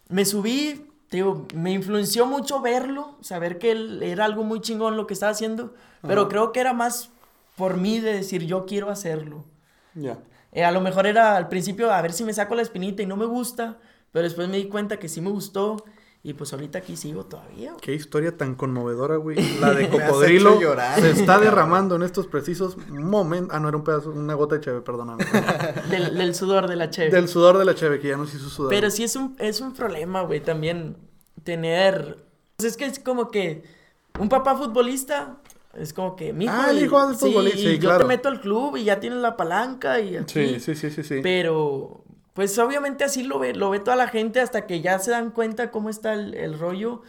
[0.08, 4.96] Me subí, te digo, me influenció mucho verlo, saber que él era algo muy chingón
[4.96, 6.28] lo que estaba haciendo, pero Ajá.
[6.28, 7.10] creo que era más
[7.58, 9.44] por mí de decir, yo quiero hacerlo.
[9.94, 10.18] Ya.
[10.52, 13.06] Eh, a lo mejor era al principio a ver si me saco la espinita y
[13.06, 13.78] no me gusta,
[14.12, 15.84] pero después me di cuenta que sí me gustó
[16.22, 17.70] y pues ahorita aquí sigo todavía.
[17.70, 17.80] güey.
[17.80, 19.36] Qué historia tan conmovedora, güey.
[19.60, 20.58] La de cocodrilo
[20.96, 23.54] se está derramando en estos precisos momentos.
[23.54, 25.24] Ah, no, era un pedazo, una gota de cheve, perdóname.
[25.90, 27.10] Del, del sudor de la cheve.
[27.10, 28.70] Del sudor de la cheve, que ya nos hizo sudar.
[28.70, 30.96] Pero sí es un, es un problema, güey, también
[31.44, 32.24] tener...
[32.56, 33.62] Pues es que es como que
[34.18, 35.36] un papá futbolista
[35.80, 36.54] es como que mi hijo...
[36.56, 39.00] Ah, el y- hijo del futbolista, y sí, yo te meto al club y ya
[39.00, 41.20] tienes la palanca y Sí, sí, sí, sí, sí.
[41.22, 42.04] Pero,
[42.34, 45.30] pues obviamente así lo ve, lo ve toda la gente hasta que ya se dan
[45.30, 47.02] cuenta cómo está el, el rollo,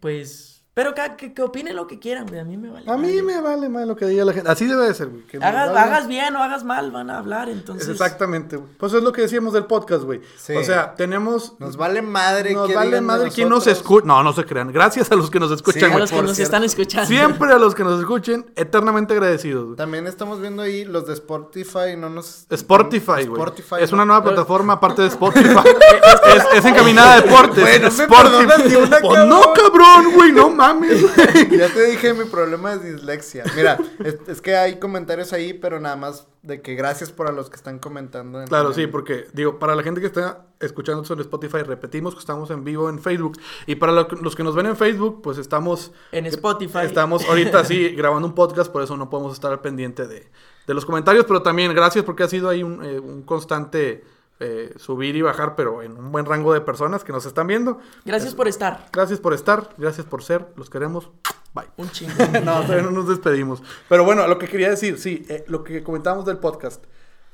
[0.00, 0.57] pues...
[0.78, 2.88] Pero que, que, que opinen lo que quieran, güey, a mí me vale.
[2.88, 4.48] A mí me vale más lo que diga la gente.
[4.48, 5.26] Así debe de ser, güey.
[5.26, 7.88] que Hagas, hagas bien o hagas mal, van a hablar, Es entonces...
[7.88, 8.70] Exactamente, güey.
[8.78, 10.20] Pues es lo que decíamos del podcast, güey.
[10.36, 10.54] Sí.
[10.54, 11.54] O sea, tenemos...
[11.58, 14.06] Nos vale madre Nos vale madre quién nos escucha.
[14.06, 14.70] No, no se crean.
[14.72, 16.00] Gracias a los que nos escuchan, Sí, A güey.
[16.00, 16.46] los que por nos cierto.
[16.48, 17.08] están escuchando.
[17.08, 19.76] Siempre a los que nos escuchen, eternamente agradecidos, güey.
[19.76, 22.46] También estamos viendo ahí los de Spotify, no nos...
[22.50, 23.42] Spotify, güey.
[23.42, 23.96] Spotify, Es ¿no?
[23.96, 25.58] una nueva plataforma aparte de Spotify.
[26.36, 27.64] es, es encaminada a deportes.
[27.64, 28.22] Güey, no me Spotify.
[28.46, 30.67] perdonas una, Pues no, cabrón, güey, no mames.
[30.74, 31.58] Güey.
[31.58, 33.44] Ya te dije mi problema de dislexia.
[33.56, 37.32] Mira, es, es que hay comentarios ahí, pero nada más de que gracias por a
[37.32, 38.40] los que están comentando.
[38.40, 42.20] en- Claro, sí, porque, digo, para la gente que está escuchando sobre Spotify, repetimos que
[42.20, 43.38] estamos en vivo en Facebook.
[43.66, 45.92] Y para lo los que nos ven en Facebook, pues estamos...
[46.12, 46.80] En Spotify.
[46.84, 50.28] Estamos ahorita sí grabando un podcast, por eso no podemos estar al pendiente de,
[50.66, 54.04] de los comentarios, pero también gracias porque ha sido ahí un, eh, un constante
[54.40, 57.80] eh, subir y bajar, pero en un buen rango de personas que nos están viendo.
[58.04, 58.86] Gracias por estar.
[58.92, 61.10] Gracias por estar, gracias por ser, los queremos.
[61.54, 61.66] Bye.
[61.76, 62.12] Un chingo.
[62.44, 63.62] No, todavía no nos despedimos.
[63.88, 66.84] Pero bueno, lo que quería decir, sí, eh, lo que comentábamos del podcast.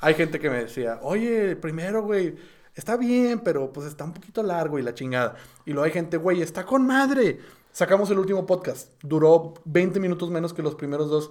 [0.00, 2.36] Hay gente que me decía, oye, primero, güey,
[2.74, 5.36] está bien, pero pues está un poquito largo y la chingada.
[5.64, 7.40] Y luego hay gente, güey, está con madre.
[7.72, 8.92] Sacamos el último podcast.
[9.02, 11.30] Duró 20 minutos menos que los primeros dos.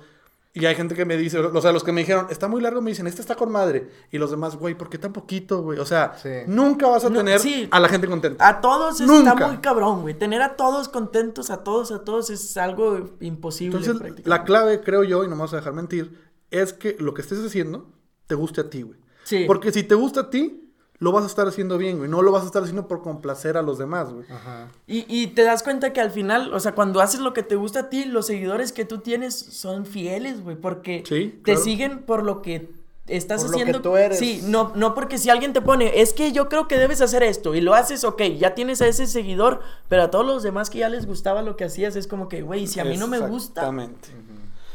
[0.56, 2.80] Y hay gente que me dice, o sea, los que me dijeron, está muy largo,
[2.80, 3.90] me dicen, este está con madre.
[4.12, 5.80] Y los demás, güey, ¿por qué tan poquito, güey?
[5.80, 6.30] O sea, Sí.
[6.46, 7.68] nunca vas a No, tener sí.
[7.72, 8.48] a la gente contenta.
[8.48, 9.48] A todos está Nunca.
[9.48, 10.14] muy cabrón, güey.
[10.14, 13.80] Tener a todos contentos, a todos, a todos es algo imposible.
[13.80, 16.20] Entonces, la clave, creo yo, y no me vas a dejar mentir,
[16.52, 17.90] es que lo que estés haciendo
[18.28, 19.00] te guste a ti, güey.
[19.24, 19.46] Sí.
[19.48, 20.63] Porque si te gusta a ti,
[21.00, 22.10] lo vas a estar haciendo bien, güey.
[22.10, 24.26] No lo vas a estar haciendo por complacer a los demás, güey.
[24.32, 24.70] Ajá.
[24.88, 27.56] Y, y te das cuenta que al final, o sea, cuando haces lo que te
[27.56, 31.60] gusta a ti, los seguidores que tú tienes son fieles, güey, porque Sí, te claro.
[31.62, 32.70] siguen por lo que
[33.08, 33.82] estás Por lo que haciendo.
[33.82, 34.18] tú eres.
[34.18, 37.22] Sí, no, no porque si alguien te pone, es que yo creo que debes hacer
[37.22, 40.70] esto y lo haces, ok, ya tienes a ese seguidor, pero a todos los demás
[40.70, 43.08] que ya les gustaba lo que hacías, es como que, güey, si a mí no
[43.08, 43.62] me gusta.
[43.62, 44.08] Exactamente.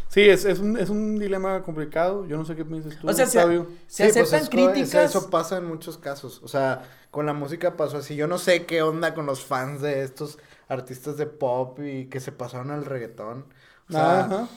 [0.08, 2.26] Sí, es, es, un, es un dilema complicado.
[2.26, 3.66] Yo no sé qué piensas tú, O sea, se, Octavio.
[3.86, 5.10] se Sí, pues aceptan es co- es- críticas.
[5.10, 6.40] Eso pasa en muchos casos.
[6.42, 8.16] O sea, con la música pasó así.
[8.16, 10.38] Yo no sé qué onda con los fans de estos
[10.68, 13.46] artistas de pop y que se pasaron al reggaetón.
[13.88, 14.48] O sea, Ajá.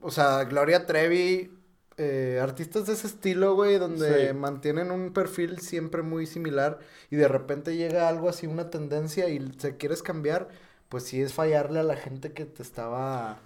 [0.00, 1.54] o sea Gloria Trevi,
[1.96, 4.34] eh, artistas de ese estilo, güey, donde Sí.
[4.34, 6.78] mantienen un perfil siempre muy similar
[7.10, 10.48] y de repente llega algo así, una tendencia y se quieres cambiar.
[10.88, 13.36] Pues sí es fallarle a la gente que te estaba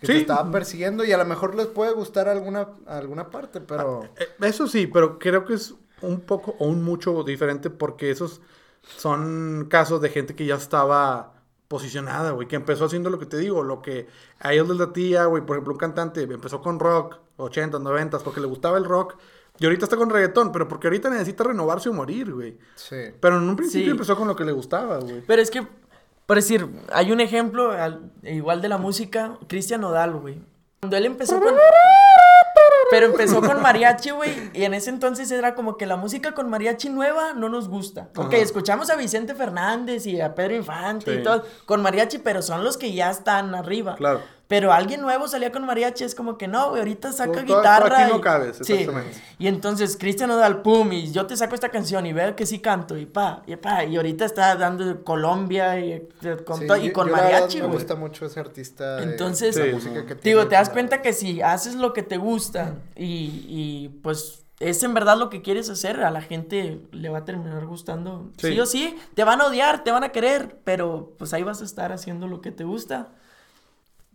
[0.00, 4.04] que te estaba persiguiendo y a lo mejor les puede gustar alguna alguna parte, pero
[4.18, 8.40] Eh, Eso sí, pero creo que es un poco o un mucho diferente porque esos
[8.96, 11.34] son casos de gente que ya estaba
[11.68, 14.06] posicionada, güey, que empezó haciendo lo que te digo, lo que
[14.40, 18.40] a ellos les latía, güey, por ejemplo, un cantante empezó con rock, 80, 90, porque
[18.40, 19.14] le gustaba el rock,
[19.58, 22.58] y ahorita está con reggaetón, pero porque ahorita necesita renovarse o morir, güey.
[22.74, 22.96] sí.
[23.20, 23.90] Pero en un principio Sí.
[23.92, 25.22] empezó con lo que le gustaba, güey.
[25.26, 25.66] Pero es que,
[26.32, 30.40] por decir, hay un ejemplo al- igual de la música, Cristian Nodal, güey.
[30.80, 31.52] Cuando él empezó con...
[32.90, 36.48] Pero empezó con mariachi, güey, y en ese entonces era como que la música con
[36.48, 38.08] mariachi nueva no nos gusta.
[38.16, 38.36] Ok, Ajá.
[38.38, 41.20] escuchamos a Vicente Fernández y a Pedro Infante Sí.
[41.20, 43.94] y todo con mariachi, pero son los que ya están arriba.
[43.96, 44.22] Claro.
[44.52, 48.02] Pero alguien nuevo salía con mariachi, es como que no, güey, ahorita saca tú guitarra.
[48.02, 48.86] aquí no y- cabes, Sí.
[49.38, 52.58] Y entonces Cristian Nodal, pum, y yo te saco esta canción y veo que sí
[52.58, 56.08] canto, y pa, y pa, y ahorita está dando Colombia y, eh,
[56.44, 57.78] con, Sí, todo- y con yo mariachi, Me güey.
[57.78, 58.96] gusta mucho ese artista.
[58.96, 60.06] de- Entonces, la Sí, música no.
[60.06, 63.46] que Digo, tiene, te das la cuenta que si haces lo que te gusta y,
[63.48, 67.24] y, pues es en verdad lo que quieres hacer, a la gente le va a
[67.24, 68.30] terminar gustando.
[68.36, 68.48] Sí.
[68.52, 68.60] Sí.
[68.60, 71.64] o sí, te van a odiar, te van a querer, pero pues ahí vas a
[71.64, 73.12] estar haciendo lo que te gusta.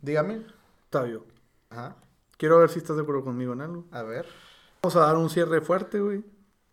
[0.08, 0.42] Dígame.
[0.86, 1.26] Octavio,
[1.70, 1.96] Ajá.
[2.38, 3.86] quiero ver si estás de acuerdo conmigo en algo.
[3.92, 4.26] A ver.
[4.82, 6.24] Vamos a dar un cierre fuerte, güey.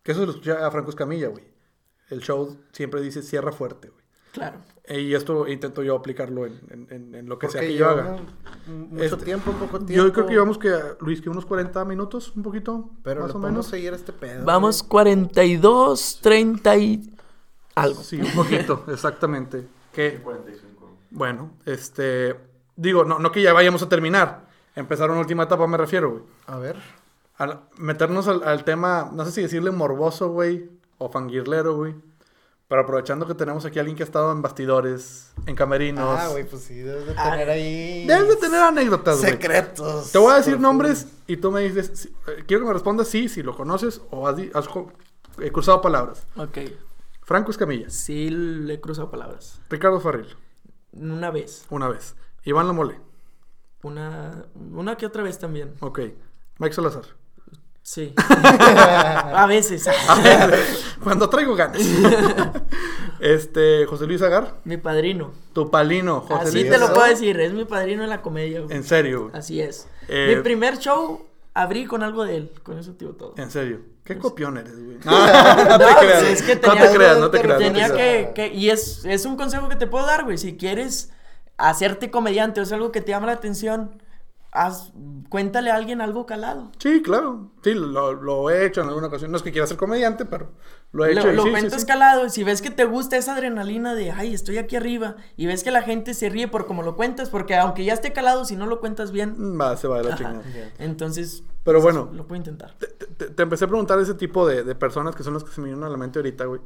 [0.02, 1.44] Que eso lo escuché a Franco Escamilla, güey.
[2.10, 4.04] El show siempre dice cierra fuerte, güey.
[4.32, 4.58] Claro.
[4.84, 7.88] Eh, Y esto intento yo aplicarlo en, en- en- en lo que sea que yo
[7.88, 8.16] haga.
[8.66, 9.92] mucho Este, tiempo, poco tiempo.
[10.06, 13.30] Yo creo que llevamos que, Luis, que unos 40 minutos, un poquito, Pero más le
[13.30, 13.66] o podemos menos.
[13.66, 14.44] seguir este pedo.
[14.44, 17.14] Vamos 42, 30 y
[17.74, 18.02] algo.
[18.02, 19.66] Sí, un poquito, exactamente.
[19.92, 20.90] Que, 45.
[21.10, 22.36] bueno, este,
[22.76, 24.46] digo, no, no que ya vayamos a terminar.
[24.76, 26.22] Empezar una última etapa me refiero, güey.
[26.46, 26.76] A ver.
[27.36, 31.94] Al meternos al, al tema, no sé si decirle morboso, güey, o fangirlero, güey.
[32.66, 36.18] Pero aprovechando que tenemos aquí a alguien que ha estado en bastidores, en camerinos.
[36.18, 38.06] Ah, güey, pues sí, debes de Ah, tener ahí.
[38.06, 39.32] Debes de tener anécdotas, güey.
[39.32, 40.10] secretos.
[40.12, 43.08] Te voy a decir nombres y tú me dices, si- eh, quiero que me respondas
[43.08, 44.66] sí, si lo conoces o has, has
[45.38, 46.26] eh, cruzado palabras.
[46.36, 46.58] Ok.
[47.22, 49.60] Franco Escamilla, Sí, le he cruzado palabras.
[49.68, 50.34] Ricardo Farril,
[50.92, 51.66] Una vez.
[51.70, 52.14] una vez.
[52.44, 52.96] Iván Lamole,
[53.82, 55.74] Una, una que otra vez también.
[55.80, 56.00] ok.
[56.58, 57.04] Mike Salazar.
[57.82, 58.14] Sí.
[58.44, 59.86] a veces.
[61.02, 61.82] Cuando traigo ganas.
[63.20, 65.32] este, José Luis Agar, Mi padrino.
[65.52, 66.70] tu palino, José Así Luis.
[66.70, 68.60] te lo puedo decir, es mi padrino en la comedia.
[68.62, 68.74] güey.
[68.76, 69.36] En serio, güey.
[69.36, 69.88] Así es.
[70.08, 72.52] Eh, Mi primer show abrí con algo de él.
[72.62, 73.34] Con eso digo todo.
[73.36, 73.80] En serio.
[74.04, 74.98] Qué copión eres, güey.
[75.04, 76.22] No, No, te creas.
[76.22, 77.58] pues es que no tenía- te creas, no te creas.
[77.60, 78.26] no te Tenía creas.
[78.28, 80.38] que, que- y es, es un consejo que te puedo dar, güey.
[80.38, 81.10] Si quieres
[81.56, 84.02] hacerte comediante o es algo que te llama la atención,
[84.52, 84.92] haz,
[85.28, 86.70] cuéntale a alguien algo calado.
[86.78, 87.50] Sí, claro.
[87.62, 89.30] Sí, lo, lo he hecho en alguna ocasión.
[89.30, 90.52] No es que quiera ser comediante, pero
[90.92, 91.26] lo he hecho.
[91.26, 91.86] Lo, y lo sí, cuentas sí.
[91.86, 95.46] calado y si ves que te gusta esa adrenalina de, ay, estoy aquí arriba, y
[95.46, 98.44] ves que la gente se ríe por como lo cuentas, porque aunque ya esté calado,
[98.44, 100.42] si no lo cuentas bien, Mm, Va, se va de la chingada.
[100.78, 101.42] entonces...
[101.64, 102.10] Pero bueno.
[102.12, 102.74] Lo puedo intentar.
[102.78, 105.50] Te, te- te empecé a preguntar ese tipo de, de personas que son las que
[105.50, 106.60] se me vienen a la mente ahorita, güey.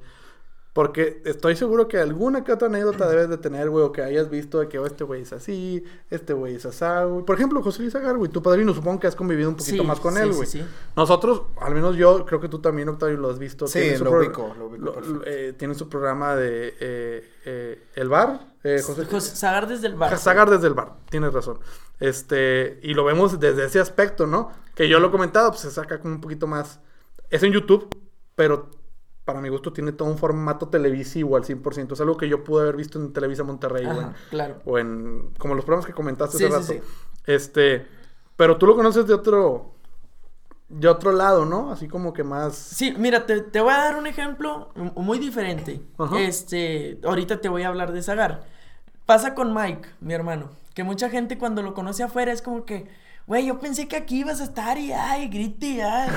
[0.79, 4.31] Porque estoy seguro que alguna que otra anécdota debes de tener, güey, o que hayas
[4.31, 7.24] visto de que oh, este güey es así, este güey es asá, güey.
[7.24, 9.89] Por ejemplo, José Luis Agar, güey, tu padrino, supongo que has convivido un poquito Sí,
[9.89, 10.47] más con sí, él, güey.
[10.47, 10.64] sí.
[10.95, 13.66] Nosotros, al menos yo, creo que tú también, Octavio, lo has visto.
[13.66, 15.22] Sí, tiene su lo pro- ubico, lo ubico lo- perfecto.
[15.26, 20.16] eh, tiene su programa de eh, eh, El Bar, José, José Sagar desde el bar.
[20.16, 21.59] Sagar desde el bar, tienes razón.
[21.99, 24.53] Este, y lo vemos desde ese aspecto, ¿no?
[24.76, 26.79] Que yo lo he comentado, pues se saca como un poquito más.
[27.31, 27.89] Es en YouTube,
[28.37, 28.70] pero
[29.29, 31.93] para mi gusto tiene todo un formato televisivo al 100%.
[31.93, 34.57] Es algo que yo pude haber visto en Televisa Monterrey o en, claro.
[34.64, 36.87] o en- como los programas que comentaste Sí, hace sí, rato.
[36.87, 36.93] sí.
[37.26, 37.87] Este,
[38.39, 39.74] pero tú lo conoces de otro
[40.70, 41.70] de otro lado, ¿no?
[41.70, 45.83] Así como que más Sí, mira, te, te voy a dar un ejemplo muy diferente.
[45.99, 46.18] Ajá.
[46.20, 48.45] Este, ahorita te voy a hablar de Zagar.
[49.05, 52.87] Pasa con Mike, mi hermano, que mucha gente cuando lo conoce afuera es como que,
[53.29, 56.09] güey, yo pensé que aquí ibas a estar y, ay, grite, y, ay.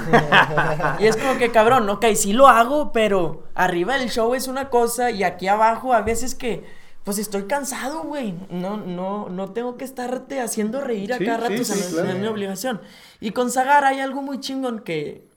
[0.99, 4.70] y es como que, cabrón, ok, sí lo hago, pero arriba del show es una
[4.72, 6.64] cosa y aquí abajo a veces que,
[7.03, 8.34] pues estoy cansado, güey.
[8.49, 11.76] No, no, no tengo que estarte haciendo reír a Sí, cada rato, sí, o sea,
[11.76, 12.07] sí, no- claro.
[12.07, 12.82] no es mi obligación.
[13.20, 15.28] Y con Zagar hay algo muy chingón que,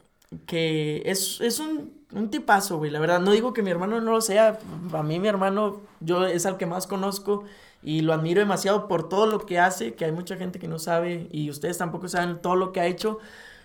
[0.47, 2.91] que es, es un, un tipazo, güey.
[2.91, 4.59] La verdad, no digo que mi hermano no lo sea.
[4.93, 7.45] A mí mi hermano, yo es al que más conozco
[7.85, 10.79] y lo admiro demasiado por todo lo que hace, que hay mucha gente que no
[10.79, 13.19] sabe y ustedes tampoco saben todo lo que ha hecho.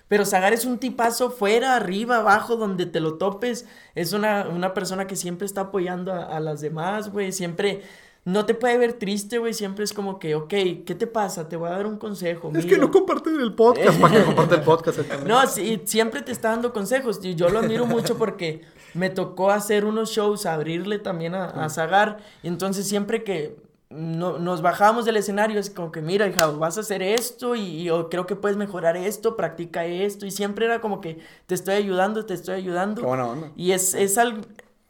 [0.09, 3.65] Pero Zagar es un tipazo fuera, arriba, abajo, donde te lo topes.
[3.95, 7.31] Es una, una persona que siempre está apoyando a, a las demás, güey.
[7.31, 7.83] Siempre
[8.25, 9.53] no te puede ver triste, güey.
[9.53, 11.47] Siempre es como que, ok, ¿qué te pasa?
[11.47, 12.51] Te voy a dar un consejo.
[12.55, 12.87] Es que mira".
[12.87, 14.99] no comparten el podcast, para que comparte el podcast.
[15.27, 17.19] No, sí, siempre te está dando consejos.
[17.23, 18.63] Y yo lo admiro mucho porque
[18.95, 22.17] me tocó hacer unos shows, abrirle también a, a Zagar.
[22.41, 26.77] Y entonces siempre que no- nos bajábamos del escenario, es como que, mira, hija, vas
[26.77, 30.25] a hacer esto y, y creo que puedes mejorar esto, practica esto.
[30.25, 33.01] Y siempre era como que te estoy ayudando, te estoy ayudando.
[33.01, 33.51] Qué buena onda.
[33.55, 34.41] Y es, es algo,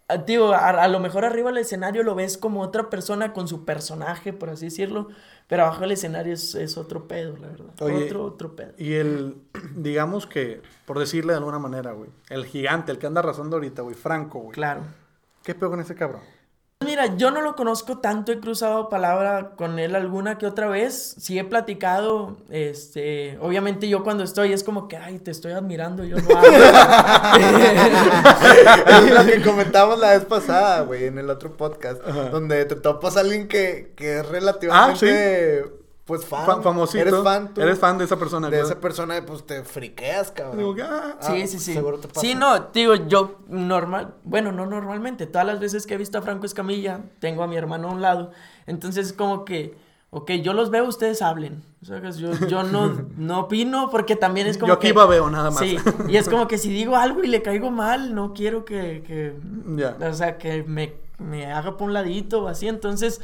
[0.10, 3.48] ah, digo, a, a lo mejor arriba del escenario lo ves como otra persona con
[3.48, 5.08] su personaje, por así decirlo,
[5.48, 7.74] pero abajo del escenario es, es otro pedo, la verdad.
[7.82, 8.74] Oye, otro, otro pedo.
[8.78, 9.38] Y el,
[9.76, 13.82] digamos que, por decirle de alguna manera, güey, el gigante, el que anda arrasando ahorita,
[13.82, 14.52] güey, Franco, güey.
[14.52, 14.82] Claro.
[15.42, 16.22] ¿Qué peor con ese cabrón?
[16.86, 21.14] Mira, yo no lo conozco tanto, he cruzado palabra con él alguna que otra vez,
[21.20, 26.06] sí he platicado, este, obviamente yo cuando estoy es como que, ay, te estoy admirando,
[26.06, 26.52] yo no hablo.
[29.14, 33.20] lo que comentamos la vez pasada, güey, en el otro podcast, donde te topas a
[33.20, 35.66] alguien que, que es relativamente,
[36.10, 36.46] pues fan.
[36.46, 36.98] Fa- famosito.
[37.00, 37.62] Eres fan tú.
[37.62, 38.50] Eres fan de esa persona.
[38.50, 40.58] de esa persona, pues te friqueas, cabrón.
[40.58, 41.74] Digo ah, Ah, Sí, sí, sí.
[41.74, 42.20] seguro te pasa.
[42.22, 46.22] Sí, no, digo, yo normal, bueno, no normalmente, todas las veces que he visto a
[46.24, 48.32] Franco Escamilla, tengo a mi hermano a un lado,
[48.66, 49.76] entonces como que,
[50.10, 54.16] ok, yo los veo, ustedes hablen, o sea, que yo, yo no, no opino porque
[54.16, 54.94] también es como Yo aquí que...
[54.94, 55.60] babeo nada más.
[55.60, 59.04] Sí, y es como que si digo algo y le caigo mal, no quiero que,
[59.06, 59.36] que
[59.78, 59.96] Ya.
[60.10, 62.68] o sea, que me, me haga por un ladito o así.
[62.68, 63.22] Entonces,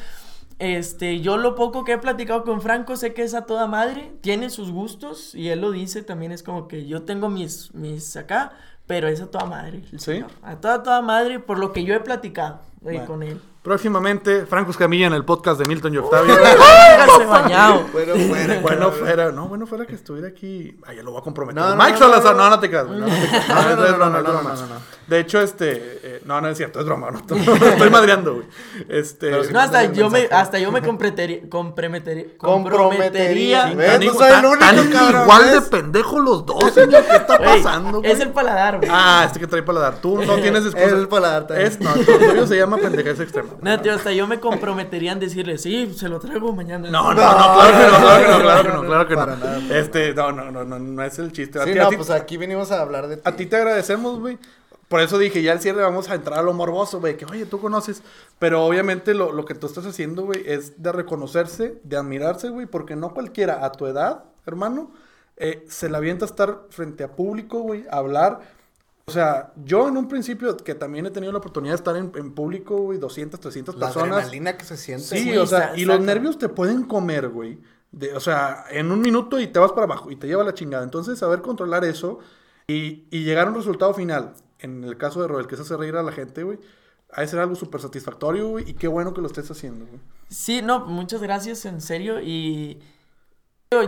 [0.59, 4.13] este, yo lo poco que he platicado con Franco, sé que es a toda madre,
[4.21, 8.15] tiene sus gustos y él lo dice, también es como que yo tengo mis, mis
[8.15, 8.53] acá,
[8.87, 9.79] pero es a toda madre.
[9.91, 10.13] el ¿Sí?
[10.13, 10.31] señor.
[10.41, 13.05] A toda, toda madre por lo que yo he platicado Bueno.
[13.05, 13.41] con él.
[13.65, 16.35] Próximamente, Franco Escamilla en el podcast de Milton y Octavio.
[17.27, 17.87] Bañado.
[17.91, 18.59] Bueno, fuera.
[18.61, 20.77] bueno fuera, no, bueno fuera que estuviera aquí.
[20.85, 21.63] Ay, ya lo voy a comprometer.
[21.63, 22.49] No, no, Mike no, Salazar, no, no, no.
[22.51, 24.81] no, te creas, güey, no, no es broma, no, es broma.
[25.07, 28.45] De hecho, este, eh, no, no es cierto, es broma, no, no, estoy madreando, güey.
[28.87, 33.63] Este, No, hasta yo, me, hasta yo me comprometería, comprometería, Comprometería.
[33.63, 33.73] comprometería.
[33.75, 33.89] ¿Ves?
[33.95, 35.69] el único, cabrón, igual de ¿ves?
[35.69, 38.11] pendejos los dos, señor, ¿qué está pasando, güey?
[38.11, 38.89] es el paladar, güey.
[38.93, 39.95] Ah, este que trae paladar.
[40.01, 40.85] Tú no tienes excusa.
[40.85, 41.67] Es el paladar también.
[41.67, 43.54] Es, no, tuyo se llama pendejez extrema.
[43.61, 46.89] No, tío, hasta yo me comprometería en decirle, sí, se lo traigo mañana.
[46.89, 49.75] No, no, no, claro que no, claro que no, claro que no.
[49.75, 51.59] Este, no, no, no, no, no es el chiste.
[51.63, 53.21] Sí, no, pues aquí venimos a hablar de ti.
[53.25, 54.37] A ti te agradecemos, güey.
[54.87, 57.17] Por eso dije, ya al cierre vamos a entrar a lo morboso, güey.
[57.17, 58.03] Que, oye, tú conoces.
[58.37, 62.67] Pero obviamente lo, lo que tú estás haciendo, güey, es de reconocerse, de admirarse, güey.
[62.67, 64.91] Porque no cualquiera a tu edad, hermano,
[65.37, 68.41] eh, se le avienta a estar frente a público, güey, a hablar.
[69.07, 72.11] O sea, yo en un principio, que también he tenido la oportunidad de estar en,
[72.15, 74.17] en público, güey, 200, 300 La personas.
[74.17, 75.03] adrenalina que se siente.
[75.05, 77.59] Sí, Sí, o sea, y los nervios te pueden comer, güey.
[77.91, 80.53] De- o sea, en un minuto y te vas para abajo y te lleva la
[80.55, 80.83] chingada.
[80.83, 82.17] Entonces, saber controlar eso
[82.67, 85.77] y, y llegar a un resultado final, en el caso de Roel, que es hacer
[85.77, 86.57] reír a la gente, güey,
[87.13, 89.99] ha de ser algo súper satisfactorio, güey, y qué bueno que lo estés haciendo, güey.
[90.29, 92.19] Sí, no, muchas gracias, en serio.
[92.21, 92.79] Y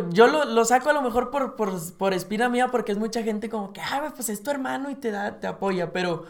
[0.10, 3.24] yo, lo, lo saco a lo mejor por, por, por espina mía, porque es mucha
[3.24, 5.92] gente como que, ah, pues es tu hermano y te da, te apoya.
[5.94, 6.26] Pero,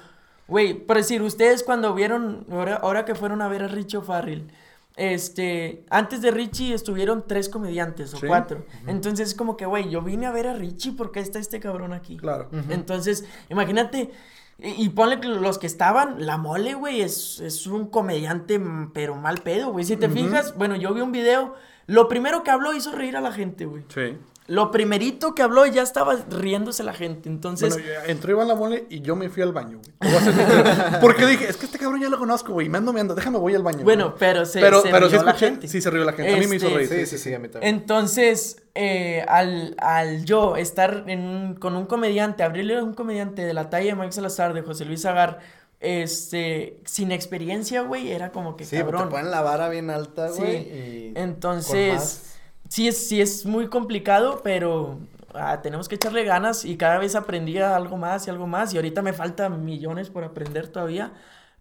[0.47, 4.51] güey, por decir, ustedes cuando vieron, ahora, ahora que fueron a ver a Richo Farrell,
[4.95, 8.25] este, antes de Richie estuvieron tres comediantes o Sí.
[8.27, 8.65] cuatro.
[8.87, 11.93] Entonces es como que, güey, yo vine a ver a Richie porque está este cabrón
[11.93, 12.17] aquí.
[12.17, 12.49] Claro.
[12.69, 14.09] Entonces, imagínate,
[14.57, 18.91] y, y ponle que los que estaban, la mole, güey, es, es un comediante, mm,
[18.91, 19.85] pero mal pedo, güey.
[19.85, 21.53] Si te fijas, bueno, yo vi un video,
[21.87, 23.83] lo primero que habló hizo reír a la gente, güey.
[23.93, 24.17] Sí.
[24.49, 27.27] Lo primerito que habló ya estaba riéndose la gente.
[27.27, 30.13] Entonces, Bueno, ya entró Iván la mole y yo me fui al baño, güey.
[31.01, 32.69] Porque dije, es que este cabrón ya lo conozco, güey.
[32.69, 33.83] Me ando, me ando, déjame, voy al baño.
[33.83, 34.15] bueno, güey.
[34.19, 35.67] pero se, pero, se pero sí rió la escuché, gente.
[35.67, 36.33] sí se rió la gente.
[36.33, 37.07] A mí me hizo Este, reír.
[37.07, 37.75] Sí, sí, sí, a mí también.
[37.75, 43.53] Entonces, eh, al, al yo estar en con un comediante, abrirle a un comediante de
[43.53, 45.39] la talla de Mike Salazar, de José Luis Agar,
[45.79, 49.03] este, sin experiencia, güey, era como que Sí, cabrón.
[49.05, 50.39] te ponen la vara bien alta, Sí.
[50.41, 50.55] güey.
[50.57, 52.35] y Entonces, más.
[52.69, 54.99] sí es, sí es muy complicado, pero
[55.33, 58.77] ah, tenemos que echarle ganas y cada vez aprendía algo más y algo más y
[58.77, 61.13] ahorita me faltan millones por aprender todavía,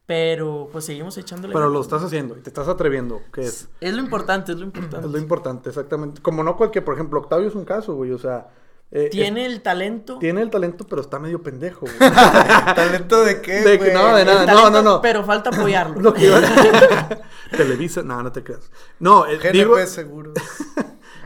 [0.07, 3.93] pero pues seguimos echándole Pero lo estás haciendo y te estás atreviendo, que es, Es
[3.93, 5.05] lo importante, es lo importante.
[5.07, 6.23] es lo importante, exactamente.
[6.23, 8.13] Como no cualquier, por ejemplo, Octavio es un caso, güey.
[8.13, 8.49] O sea,
[8.93, 10.19] eh, Tiene el talento.
[10.19, 11.97] tiene el talento, pero está medio pendejo, güey.
[12.75, 13.95] ¿Talento de qué, De que güey?
[13.95, 15.03] no, de el nada, no, talento, no, no.
[15.03, 16.01] Pero falta apoyarlo.
[16.01, 16.31] Lo que
[17.57, 18.71] Televisa, no, no te creas.
[19.01, 20.33] No, eh, GNP digo, seguro.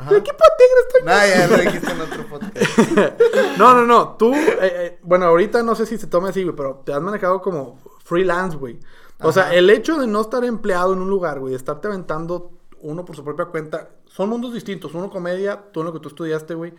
[0.09, 1.03] ¿qué equipo tigre estoy?
[1.05, 3.59] Nah, ya lo dijiste en otro podcast.
[3.59, 4.17] No, no, no.
[4.17, 7.03] Tú, eh, eh, bueno, ahorita no sé si se tome así, güey, pero te has
[7.03, 8.81] manejado como freelance, güey.
[9.23, 12.53] O sea, el hecho de no estar empleado en un lugar, güey, de estarte aventando
[12.81, 14.93] uno por su propia cuenta, son mundos distintos.
[14.95, 16.75] Uno comedia, tú en lo que tú estudiaste, güey.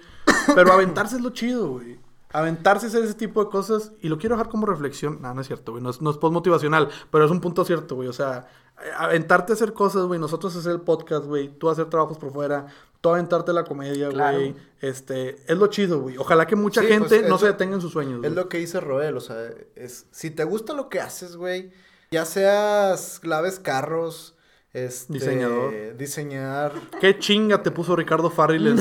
[0.53, 1.99] Pero aventarse es lo chido, güey.
[2.33, 3.91] Aventarse es ese tipo de cosas.
[4.01, 5.21] Y lo quiero dejar como reflexión.
[5.21, 5.83] No, no es cierto, güey.
[5.83, 8.07] No es, no es post-motivacional, pero es un punto cierto, güey.
[8.07, 8.47] O sea,
[8.97, 10.19] aventarte a hacer cosas, güey.
[10.19, 11.49] Nosotros hacer el podcast, güey.
[11.57, 12.67] Tú hacer trabajos por fuera.
[13.01, 14.37] Tú aventarte la comedia, Claro.
[14.37, 14.55] güey.
[14.79, 16.17] Este, es lo chido, güey.
[16.17, 18.33] Ojalá que mucha Sí, gente pues, no se lo- detenga en sus sueños, Es güey.
[18.35, 19.37] lo que dice Roel, o sea,
[19.75, 21.71] es si te gusta lo que haces, güey,
[22.11, 24.35] ya seas claves carros,
[24.73, 25.73] este, Diseñador.
[25.97, 26.71] diseñar.
[27.01, 28.67] Qué chinga te puso Ricardo Farrell.
[28.67, 28.79] en-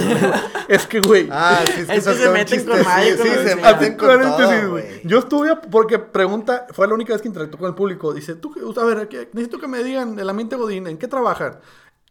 [0.68, 1.28] es que, güey.
[1.32, 4.20] Ah, sí, es que, Es que eso se meten con Mario, sí, se meten con
[4.20, 5.01] todo, güey.
[5.05, 8.14] Yo estuve, a- porque pregunta, fue la única vez que interactuó con el público.
[8.14, 11.09] Dice, tú, qué- a ver, ¿qué- necesito que me digan el ambiente Godín, ¿en qué
[11.09, 11.59] trabajan?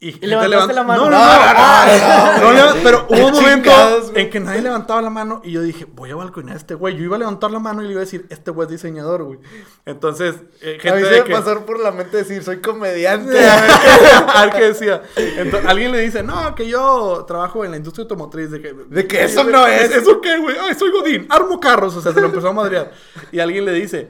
[0.01, 1.03] Y, gente levantaste levant- la mano.
[1.05, 2.53] No, no, no.
[2.53, 3.69] No, ah, pero hubo un momento
[4.15, 6.95] en que nadie levantaba la mano y yo dije, voy a balconear a este güey.
[6.95, 9.23] Yo iba a levantar la mano y le iba a decir, este güey es diseñador,
[9.23, 9.39] güey.
[9.85, 13.37] Entonces, eh, A gente mí se pasó por la mente decir, soy comediante.
[13.45, 15.01] a ver qué decía.
[15.67, 18.51] Alguien le dice, no, que yo trabajo en la industria automotriz.
[18.51, 19.91] De que, De que eso no es.
[19.91, 20.55] ¿Eso qué, güey?
[20.61, 21.97] Ay, soy Godín, armo carros.
[21.97, 22.91] O sea, se lo empezó a madrear.
[23.33, 24.09] Y alguien le dice,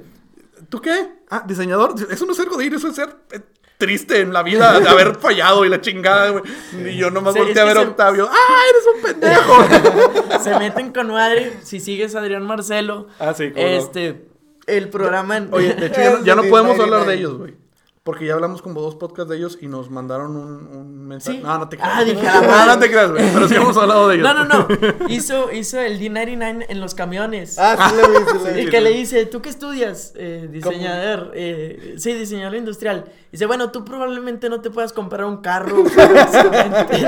[0.70, 1.18] ¿tú qué?
[1.32, 1.96] Ah, diseñador.
[2.12, 3.40] Eso no es ser Godín, eso es ser eh,
[3.80, 6.44] triste en la vida de haber fallado y la chingada, güey.
[6.86, 8.30] Y yo nomás Sí, volteé a ver a se- Octavio.
[8.30, 10.40] ¡Ah, eres un pendejo!
[10.44, 11.54] Se meten con madre.
[11.64, 13.08] Si sigues a Adrián Marcelo.
[13.20, 13.72] Ah, sí, cómo no.
[13.72, 14.26] Este.
[14.68, 15.54] El programa en.
[15.54, 17.56] Oye, de hecho, ya no, ya no podemos hablar de ellos, güey.
[18.04, 21.38] Porque ya hablamos como dos podcasts de ellos y nos mandaron un, un mensaje.
[21.38, 21.44] Sí.
[21.44, 21.92] No, no te creas.
[21.96, 23.34] Ah, dije, no, no te creas, güey.
[23.34, 24.34] Pero sí hemos hablado de ellos.
[24.34, 24.68] No, no, no.
[25.10, 27.60] Hizo, hizo el D99 en los camiones.
[27.60, 28.62] Ah, sí lo vi, sí lo vi.
[28.62, 30.14] Y que le dice, ¿tú qué estudias?
[30.16, 31.32] Eh, diseñador.
[31.36, 33.06] Eh, sí, diseñador industrial.
[33.32, 35.84] Dice, bueno, tú probablemente no te puedas comprar un carro.
[35.86, 37.06] fácilmente".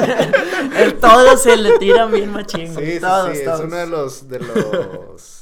[0.78, 2.68] El todo se le tira bien machín.
[2.76, 3.60] Sí, sí, todos, sí, todos.
[3.62, 5.41] es uno de los, de los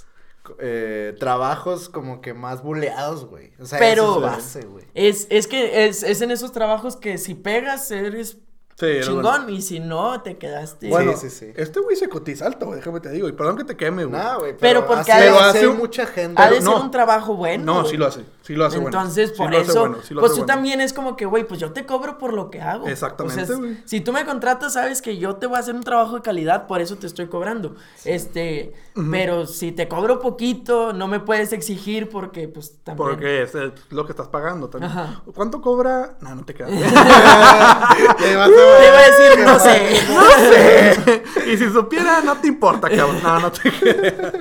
[0.61, 3.51] eh, trabajos como que más buleados, güey.
[3.59, 4.85] O sea, Pero- eso es base, güey.
[4.93, 8.37] Es, es que es, es en esos trabajos que si pegas eres
[8.77, 9.49] Sí, chingón bueno.
[9.49, 10.87] y si no te quedaste.
[10.87, 11.53] Bueno, Sí, sí, sí.
[11.57, 12.77] este güey se cotiza alto, güey.
[12.79, 13.27] Déjame te digo.
[13.27, 14.21] Y perdón que te queme, güey.
[14.21, 16.41] No, güey, Pero pero, porque hace hace un- mucha gente.
[16.41, 17.65] ha de pero ser un trabajo bueno.
[17.65, 17.91] No, güey.
[17.91, 18.21] sí lo hace.
[18.49, 18.97] Sí lo hace bueno.
[18.97, 20.47] Entonces, por eso, bueno, sí lo pues tú bueno.
[20.53, 22.87] también es como que, güey, pues yo te cobro por lo que hago.
[22.87, 23.77] Exactamente, O sea, güey.
[23.85, 26.65] si tú me contratas, sabes que yo te voy a hacer un trabajo de calidad,
[26.65, 27.75] por eso te estoy cobrando.
[28.05, 28.73] Este,
[29.11, 33.07] pero si te cobro poquito, no me puedes exigir porque, pues, también.
[33.09, 33.53] Porque es
[33.91, 34.91] lo que estás pagando también.
[34.91, 35.21] Ajá.
[35.35, 36.17] ¿Cuánto cobra?
[36.21, 36.65] No, no te a-
[38.17, 40.01] Te iba a decir, no sé.
[40.09, 41.23] no sé.
[41.53, 43.19] y si supiera, no te importa, cabrón.
[43.21, 44.33] No, no te creas.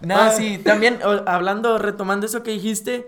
[0.00, 2.99] No, sí, también o- hablando, retomando eso que dijiste,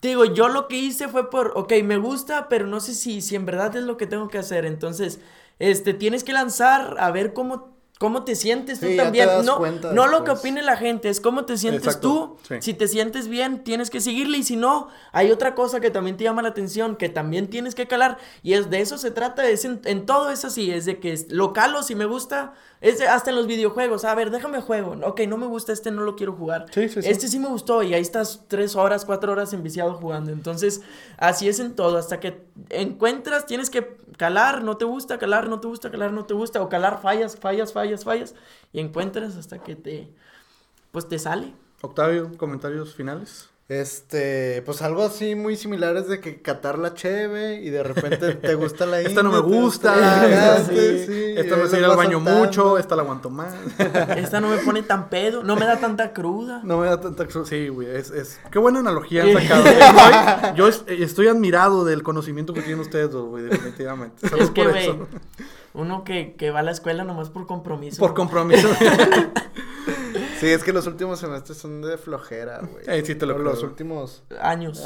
[0.00, 3.20] te digo, yo lo que hice fue por, ok, me gusta, pero no sé si,
[3.20, 4.64] si en verdad es lo que tengo que hacer.
[4.64, 5.20] Entonces,
[5.58, 9.28] este, tienes que lanzar a ver cómo, cómo te sientes tú Sí, también.
[9.44, 12.48] no cuenta no lo que opine la gente, es cómo te sientes Exacto, tú.
[12.48, 12.54] sí.
[12.62, 14.38] Si te sientes bien, tienes que seguirle.
[14.38, 17.74] Y si no, hay otra cosa que también te llama la atención, que también tienes
[17.74, 18.16] que calar.
[18.42, 21.12] Y es de eso se trata, es en, en todo es así, es de que
[21.12, 22.54] es- lo calo si me gusta.
[22.80, 24.96] Es de- hasta en los videojuegos, a ver, déjame juego.
[25.06, 26.64] Ok, no me gusta este, no lo quiero jugar.
[26.72, 26.80] Sí.
[27.04, 30.32] Este sí me gustó y ahí estás tres horas, cuatro horas enviciado jugando.
[30.32, 30.80] Entonces,
[31.18, 31.98] así es en todo.
[31.98, 36.24] Hasta que encuentras, tienes que calar, no te gusta, calar, no te gusta, calar, no
[36.24, 36.62] te gusta.
[36.62, 38.34] O calar, fallas, fallas, fallas, fallas.
[38.72, 40.08] Y encuentras hasta que te,
[40.92, 41.52] pues te sale.
[41.82, 43.48] Octavio, comentarios finales.
[43.68, 48.34] Este, pues algo así muy similar es de que catar la cheve y de repente
[48.34, 49.94] te gusta la Esta no me gusta.
[49.94, 51.06] Esta cagaste, sí.
[51.06, 52.44] sí, Esta y no ahí se ir vas al baño saltando.
[52.46, 52.78] mucho.
[52.78, 53.54] Esta la aguanto más.
[54.16, 56.60] Esta no me pone tan pedo, no me da tanta cruda.
[56.64, 57.26] No me da tanta...
[57.44, 57.88] Sí, güey.
[57.88, 58.40] Es, es...
[58.50, 59.64] Qué buena analogía han sacado.
[59.64, 63.44] Estoy- yo es- estoy admirado del conocimiento que tienen ustedes dos, güey.
[63.44, 64.28] Definitivamente.
[64.28, 65.08] Salud Es que, por eso.
[65.74, 67.98] Uno que, que va a la escuela nomás por compromiso.
[67.98, 68.68] Por compromiso.
[70.40, 72.84] Sí, es que los últimos semestres son de flojera, güey.
[72.86, 73.44] Eh, sí te lo creo.
[73.44, 74.22] Los últimos.
[74.40, 74.82] Años.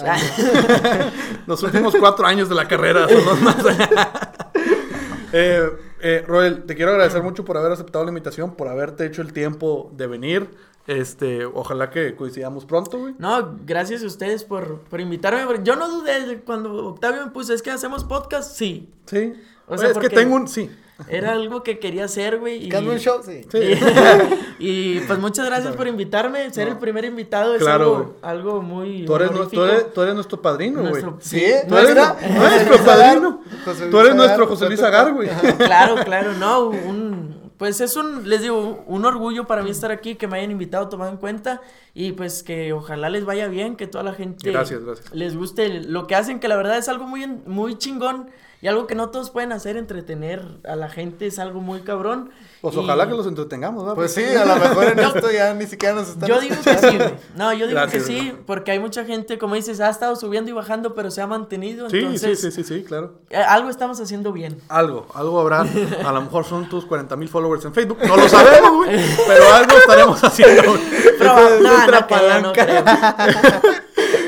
[1.46, 3.56] Los últimos cuatro años de la carrera son los más.
[5.32, 5.70] eh,
[6.00, 9.32] eh, Roel, te quiero agradecer mucho por haber aceptado la invitación, por haberte hecho el
[9.32, 10.50] tiempo de venir.
[10.88, 13.14] Este, ojalá que coincidamos pronto, güey.
[13.18, 15.40] No, gracias a ustedes por, por invitarme.
[15.62, 18.92] Yo no dudé cuando Octavio me puso, es que hacemos podcast, sí.
[19.06, 19.34] Sí.
[19.66, 20.48] O Oye, sea, es que porque- tengo un.
[20.48, 20.70] Sí.
[21.08, 22.66] Era algo que quería hacer, güey.
[22.66, 23.20] Y, ¿Casmo un show?
[23.24, 23.40] Sí.
[23.50, 23.58] Sí.
[24.60, 26.52] y pues muchas gracias por invitarme.
[26.52, 29.04] Ser el primer invitado es Claro, algo, algo muy.
[29.04, 31.02] Tú eres, tú eres- tú eres nuestro padrino, güey.
[31.02, 33.40] Nuestro- Sí, Tú eres, nuestro José padrino.
[33.64, 34.82] José Tú eres Luis nuestro José Luis.
[34.82, 35.28] Agar, güey.
[35.58, 40.14] Claro, claro, no, un, pues es un, les digo, un orgullo para mí estar aquí,
[40.14, 41.60] que me hayan invitado, tomado en cuenta,
[41.92, 45.12] y pues que ojalá les vaya bien, que toda la gente Gracias, gracias.
[45.12, 48.28] les guste lo que hacen, que la verdad es algo muy, en- muy chingón,
[48.64, 52.30] y algo que no todos pueden hacer, entretener a la gente, es algo muy cabrón.
[52.62, 53.94] Pues y- ojalá que los entretengamos, ¿verdad?
[53.94, 56.78] Pues sí, a lo mejor en esto ya ni siquiera nos están Yo digo que
[56.78, 57.14] sí, güey.
[57.36, 58.44] No, yo digo Gracias, que sí, hermano.
[58.46, 61.90] porque hay mucha gente, como dices, ha estado subiendo y bajando, pero se ha mantenido,
[61.90, 63.20] Sí, entonces sí, sí, sí, sí, claro.
[63.28, 64.58] eh, algo estamos haciendo bien.
[64.70, 65.66] Algo, algo habrá.
[66.06, 67.98] A lo mejor son tus 40 mil followers en Facebook.
[68.08, 68.98] No lo sabemos, güey.
[69.26, 70.62] Pero algo estaremos haciendo.
[71.18, 72.64] Pero, es no, nuestra no creo, no palanca.
[72.64, 73.74] creo.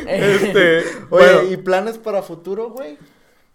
[0.09, 2.97] Este, Oye, bueno, ¿y planes para futuro, güey?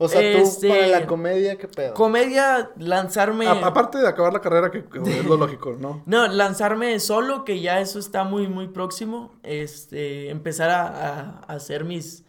[0.04, 1.94] O sea, Este, tú para la comedia, ¿qué pedo?
[1.94, 3.46] Comedia, lanzarme.
[3.46, 6.02] a- aparte de acabar la carrera, que, que es lo lógico, ¿no?
[6.08, 9.34] No, lanzarme solo, que ya eso está muy, muy próximo.
[9.44, 12.24] Este, empezar a, a- a hacer mis,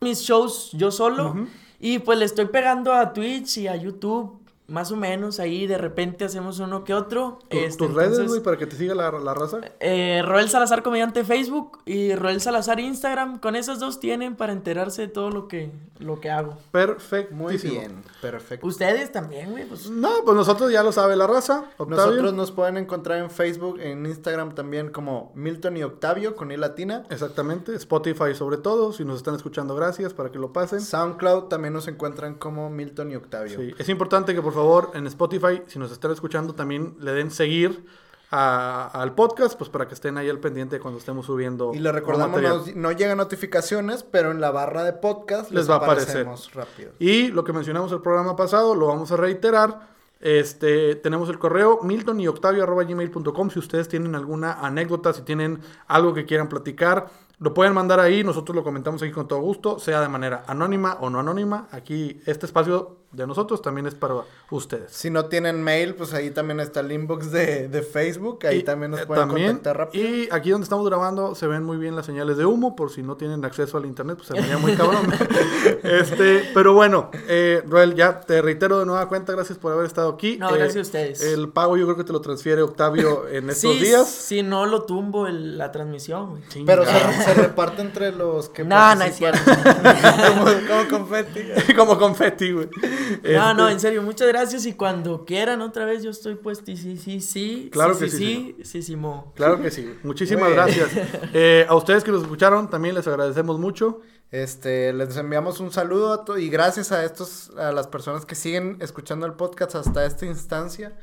[0.00, 1.34] mis shows yo solo.
[1.80, 5.40] Y pues le estoy pegando a Twitch y a YouTube, más o menos.
[5.40, 7.38] Ahí de repente hacemos uno que otro.
[7.48, 9.60] Tu- Este, tus redes, entonces, güey, para que te siga la, la raza.
[9.80, 13.38] eh, Roel Salazar Comediante Facebook y Roel Salazar Instagram.
[13.40, 16.56] Con esas dos tienen para enterarse de todo lo que, lo que hago.
[16.70, 17.34] Perfecto.
[17.34, 18.66] Muy bien, perfecto.
[18.66, 19.64] Ustedes también, güey.
[19.66, 21.64] Pues, No, pues nosotros ya lo sabe la raza.
[21.78, 22.04] Octavio.
[22.06, 26.56] Nosotros nos pueden encontrar en Facebook, en Instagram también como Milton y Octavio con I
[26.58, 27.04] latina.
[27.10, 27.74] Exactamente.
[27.74, 28.92] Spotify sobre todo.
[28.92, 30.80] Si nos están escuchando, gracias para que lo pasen.
[30.82, 33.58] SoundCloud también nos encuentran como Milton y Octavio.
[33.58, 34.57] Sí, Es importante que por favor
[34.94, 37.84] en Spotify, si nos están escuchando, también le den seguir
[38.30, 41.72] a- al podcast, pues para que estén ahí al pendiente cuando estemos subiendo.
[41.74, 45.74] Y le recordamos, no, no llegan notificaciones, pero en la barra de podcast Les va
[45.74, 46.26] a aparecer.
[46.52, 46.92] rápido.
[46.98, 49.96] Y lo que mencionamos el programa pasado, lo vamos a reiterar.
[50.20, 53.50] Este, tenemos el correo milton y octavio arroba gmail.com.
[53.50, 57.06] Si ustedes tienen alguna anécdota, si tienen algo que quieran platicar,
[57.38, 58.24] lo pueden mandar ahí.
[58.24, 61.68] Nosotros lo comentamos aquí con todo gusto, sea de manera anónima o no anónima.
[61.70, 64.16] Aquí, este espacio de nosotros también es para
[64.50, 64.90] ustedes.
[64.92, 68.44] Si no tienen mail, pues ahí también está el inbox de, de Facebook.
[68.46, 70.04] Ahí Y, también nos eh, pueden también, contactar rápido.
[70.06, 73.02] Y aquí donde estamos grabando se ven muy bien las señales de humo, por si
[73.02, 75.06] no tienen acceso al internet, pues se veía muy cabrón.
[75.82, 80.10] este, pero bueno, eh, Roel, ya te reitero de nueva cuenta, gracias por haber estado
[80.10, 80.36] aquí.
[80.36, 81.22] No, Eh, gracias a ustedes.
[81.22, 84.08] El pago yo creo que te lo transfiere Octavio en estos Sí, días.
[84.08, 86.42] Si no lo tumbo el- la transmisión, güey.
[86.66, 87.12] Pero Chingada.
[87.12, 89.34] se, se reparte entre los que No, no es participan.
[89.34, 90.34] cierto.
[90.34, 91.40] como, como confeti.
[91.74, 92.68] como confeti, güey.
[93.22, 96.62] No, no, Este, en serio, muchas gracias y cuando quieran otra vez yo estoy pues
[96.64, 97.68] sí, sí, sí, sí.
[97.72, 99.32] Claro sí, que sí, sí, sí, sí, sí, mo.
[99.34, 99.94] Claro que sí.
[100.02, 100.88] Muchísimas gracias.
[101.34, 104.00] Eh, a ustedes que nos escucharon también les agradecemos mucho.
[104.30, 108.76] Este, les enviamos un saludo a y gracias a estos, a las personas que siguen
[108.80, 110.96] escuchando el podcast hasta esta instancia.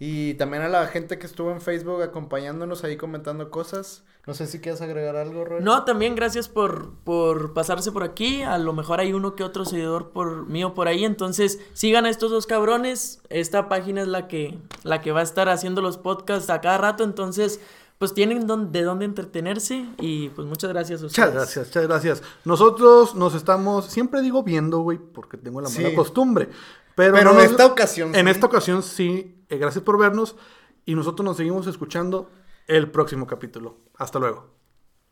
[0.00, 4.04] Y también a la gente que estuvo en Facebook acompañándonos ahí comentando cosas.
[4.28, 5.62] No sé si quieres agregar algo, Roy.
[5.62, 8.42] No, también gracias por, por pasarse por aquí.
[8.42, 11.04] A lo mejor hay uno que otro seguidor por mío por ahí.
[11.04, 13.20] Entonces, sigan a estos dos cabrones.
[13.30, 16.78] Esta página es la que, la que va a estar haciendo los podcasts a cada
[16.78, 17.02] rato.
[17.04, 17.58] Entonces,
[17.96, 19.86] pues tienen don- de dónde entretenerse.
[19.98, 21.26] Y pues muchas gracias a ustedes.
[21.28, 22.22] Muchas gracias, muchas gracias.
[22.44, 25.94] Nosotros nos estamos, siempre digo viendo, güey, porque tengo la mala Sí.
[25.96, 26.50] costumbre.
[26.94, 28.14] Pero, Pero no en esta ocasión.
[28.14, 28.30] En sí.
[28.32, 30.36] esta ocasión sí, eh, gracias por vernos
[30.84, 32.30] y nosotros nos seguimos escuchando
[32.66, 33.78] el próximo capítulo.
[33.96, 34.50] Hasta luego.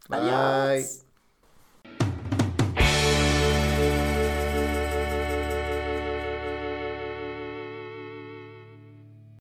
[0.08, 1.00] Adiós.
[1.00, 1.05] Bye.